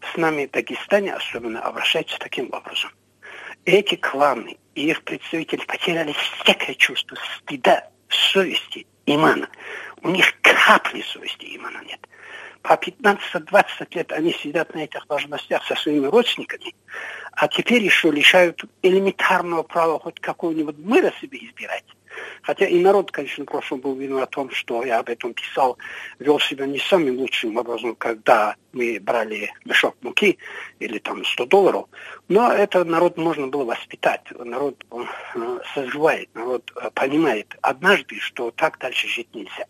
[0.00, 2.90] с нами в Дагестане особенно обращаются таким образом.
[3.64, 9.48] Эти кланы и их представители потеряли всякое чувство стыда, совести, имана.
[10.02, 12.00] У них капли совести имана нет.
[12.62, 16.74] По 15-20 лет они сидят на этих должностях со своими родственниками,
[17.32, 21.84] а теперь еще лишают элементарного права хоть какого-нибудь мэра себе избирать.
[22.42, 25.78] Хотя и народ, конечно, в прошлом был виноват в том, что я об этом писал,
[26.18, 30.38] вел себя не самым лучшим образом, когда мы брали мешок муки
[30.78, 31.86] или там 100 долларов.
[32.28, 34.22] Но это народ можно было воспитать.
[34.38, 39.66] Народ он, э, созревает, народ э, понимает однажды, что так дальше жить нельзя.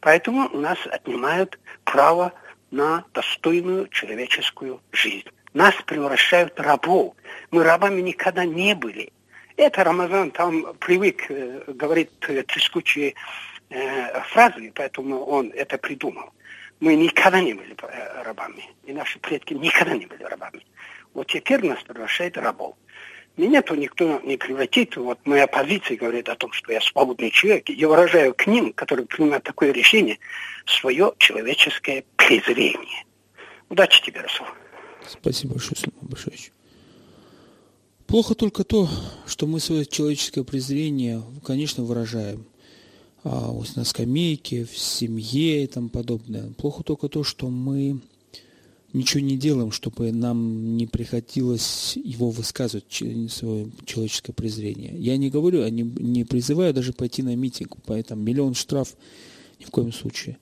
[0.00, 2.32] Поэтому у нас отнимают право
[2.70, 5.28] на достойную человеческую жизнь.
[5.54, 7.14] Нас превращают в рабов.
[7.50, 9.12] Мы рабами никогда не были.
[9.56, 13.14] Это Рамазан там привык э, говорить э, трескучие
[13.70, 16.30] э, фразы, поэтому он это придумал.
[16.80, 20.66] Мы никогда не были э, рабами, и наши предки никогда не были рабами.
[21.14, 22.76] Вот теперь нас превращают в рабов.
[23.36, 24.96] Меня-то никто не превратит.
[24.96, 27.68] Вот моя позиция говорит о том, что я свободный человек.
[27.68, 30.18] Я выражаю к ним, которые принимают такое решение,
[30.64, 33.04] свое человеческое презрение.
[33.68, 34.46] Удачи тебе, Расул.
[35.06, 36.52] Спасибо большое, Сулейман Башевич.
[38.06, 38.88] Плохо только то,
[39.26, 42.46] что мы свое человеческое презрение, конечно, выражаем
[43.24, 46.52] а, вот на скамейке, в семье и тому подобное.
[46.52, 48.00] Плохо только то, что мы
[48.96, 54.94] ничего не делаем, чтобы нам не приходилось его высказывать, свое человеческое презрение.
[54.96, 58.96] Я не говорю, не, не призываю даже пойти на митинг, поэтому миллион штраф
[59.60, 60.38] ни в коем случае.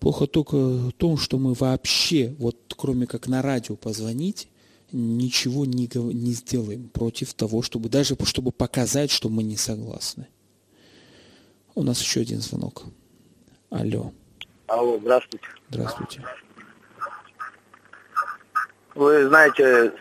[0.00, 4.48] Плохо только в том, что мы вообще, вот кроме как на радио позвонить,
[4.92, 10.26] ничего не, не сделаем против того, чтобы даже чтобы показать, что мы не согласны.
[11.74, 12.84] У нас еще один звонок.
[13.70, 14.12] Алло.
[14.66, 15.46] Алло, здравствуйте.
[15.70, 16.22] Здравствуйте.
[18.98, 19.92] Вы знаете...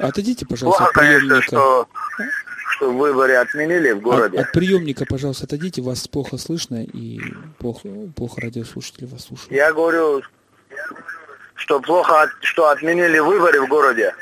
[0.00, 1.88] Отойдите, пожалуйста, плохо, от конечно, что,
[2.70, 4.38] что выборы отменили в городе.
[4.38, 7.20] От, от приемника, пожалуйста, отойдите, вас плохо слышно и
[7.58, 9.52] плохо, плохо радиослушатели вас слушают.
[9.52, 10.22] Я говорю,
[11.54, 14.12] что плохо, что отменили выборы в городе.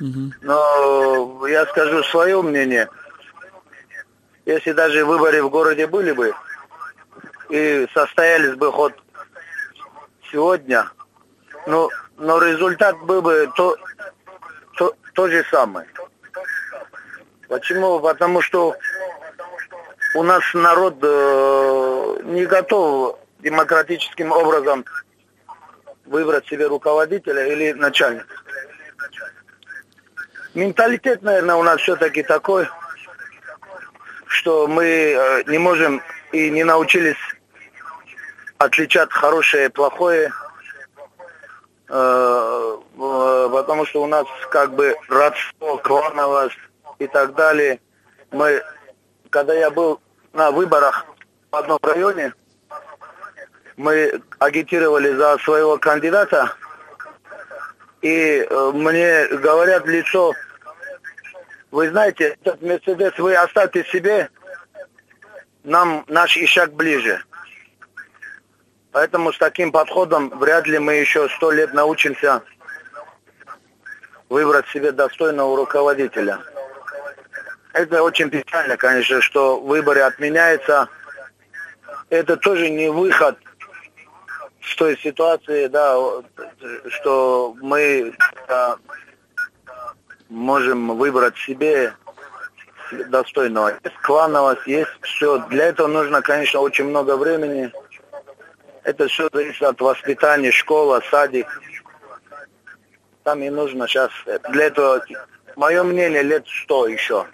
[0.00, 0.32] Угу.
[0.42, 2.88] Но я скажу свое мнение.
[4.46, 6.32] Если даже выборы в городе были бы
[7.50, 8.94] и состоялись бы хоть
[10.30, 10.88] сегодня,
[11.66, 13.76] ну, но результат был бы то,
[14.76, 15.88] то, то же самое.
[17.48, 18.00] Почему?
[18.00, 18.76] Потому что
[20.14, 24.84] у нас народ э, не готов демократическим образом
[26.06, 28.26] выбрать себе руководителя или начальника.
[30.54, 32.68] Менталитет, наверное, у нас все-таки такой,
[34.26, 36.00] что мы э, не можем
[36.32, 37.16] и не научились
[38.58, 40.32] отличать хорошее и плохое,
[41.86, 46.58] потому что у нас как бы родство, клановость
[46.98, 47.80] и так далее.
[48.30, 48.62] Мы,
[49.30, 50.00] когда я был
[50.32, 51.06] на выборах
[51.50, 52.32] в одном районе,
[53.76, 56.54] мы агитировали за своего кандидата,
[58.02, 60.32] и э, мне говорят лицо,
[61.70, 64.28] вы знаете, этот Мерседес вы оставьте себе,
[65.64, 67.24] нам наш ишак ближе.
[68.94, 72.42] Поэтому с таким подходом вряд ли мы еще сто лет научимся
[74.28, 76.38] выбрать себе достойного руководителя.
[77.72, 80.88] Это очень печально, конечно, что выборы отменяются.
[82.08, 83.36] Это тоже не выход
[84.62, 85.98] с той ситуации, да,
[86.90, 88.14] что мы
[88.46, 88.76] да,
[90.28, 91.96] можем выбрать себе
[93.08, 93.72] достойного.
[93.82, 95.38] Есть клановость, есть все.
[95.48, 97.72] Для этого нужно, конечно, очень много времени.
[98.84, 101.46] Это все зависит от воспитания, школа, садик.
[103.22, 104.10] Там и нужно сейчас,
[104.50, 105.02] для этого,
[105.56, 107.26] мое мнение, лет сто еще.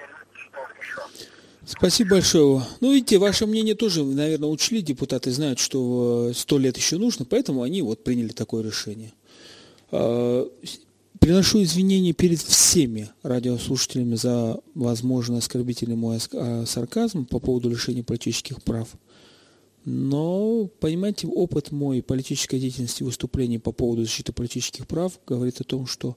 [1.66, 2.62] Спасибо большое.
[2.80, 4.82] Ну, видите, ваше мнение тоже, наверное, учли.
[4.82, 9.12] Депутаты знают, что сто лет еще нужно, поэтому они вот приняли такое решение.
[9.92, 10.48] А,
[11.20, 18.62] приношу извинения перед всеми радиослушателями за, возможно, оскорбительный мой а, сарказм по поводу лишения политических
[18.62, 18.88] прав.
[19.84, 25.86] Но, понимаете, опыт мой политической деятельности, выступлений по поводу защиты политических прав говорит о том,
[25.86, 26.16] что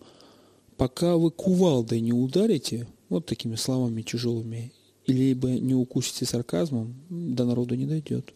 [0.78, 4.74] пока вы кувалдой не ударите, вот такими словами тяжелыми,
[5.07, 8.34] либо не укусите сарказмом, до народу не дойдет.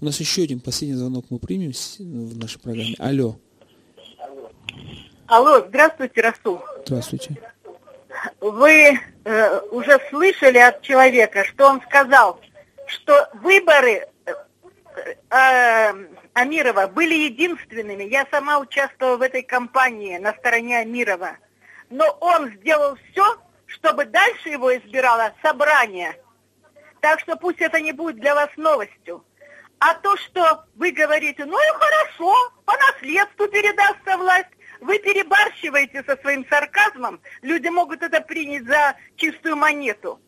[0.00, 2.94] У нас еще один последний звонок мы примем в нашей программе.
[2.98, 3.36] Алло.
[5.26, 6.60] Алло, здравствуйте, Расул.
[6.86, 7.36] Здравствуйте.
[8.40, 12.40] Вы э, уже слышали от человека, что он сказал,
[12.86, 14.06] что выборы
[14.96, 18.04] э, э, Амирова были единственными.
[18.04, 21.36] Я сама участвовала в этой кампании на стороне Амирова.
[21.90, 26.16] Но он сделал все, чтобы дальше его избирало собрание.
[27.00, 29.24] Так что пусть это не будет для вас новостью.
[29.78, 32.32] А то, что вы говорите, ну и хорошо,
[32.64, 34.48] по наследству передастся власть,
[34.80, 40.20] вы перебарщиваете со своим сарказмом, люди могут это принять за чистую монету.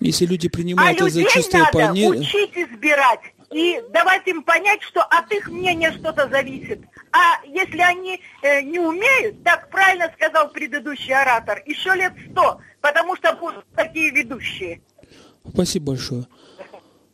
[0.00, 2.20] Если люди принимают а это за чистую надо монету...
[2.20, 3.20] учить избирать
[3.52, 6.80] и давать им понять, что от их мнения что-то зависит.
[7.12, 13.16] А если они э, не умеют, так правильно сказал предыдущий оратор, еще лет сто, потому
[13.16, 14.80] что будут такие ведущие.
[15.48, 16.26] Спасибо большое.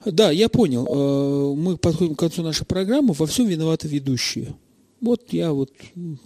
[0.05, 0.86] Да, я понял.
[0.86, 3.14] Э, мы подходим к концу нашей программы.
[3.14, 4.55] Во всем виноваты ведущие.
[5.01, 5.70] Вот я вот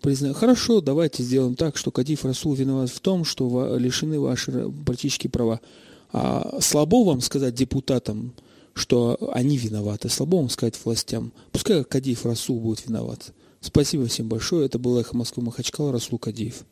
[0.00, 0.34] признаю.
[0.34, 5.60] Хорошо, давайте сделаем так, что Кадиф Расул виноват в том, что лишены ваши политические права.
[6.12, 8.34] А слабо вам сказать депутатам,
[8.74, 10.08] что они виноваты.
[10.08, 11.32] Слабо сказать властям.
[11.50, 13.32] Пускай Кадиев Расул будет виноват.
[13.60, 14.66] Спасибо всем большое.
[14.66, 16.64] Это был Эхо Москвы Махачкала Расул Кадиев.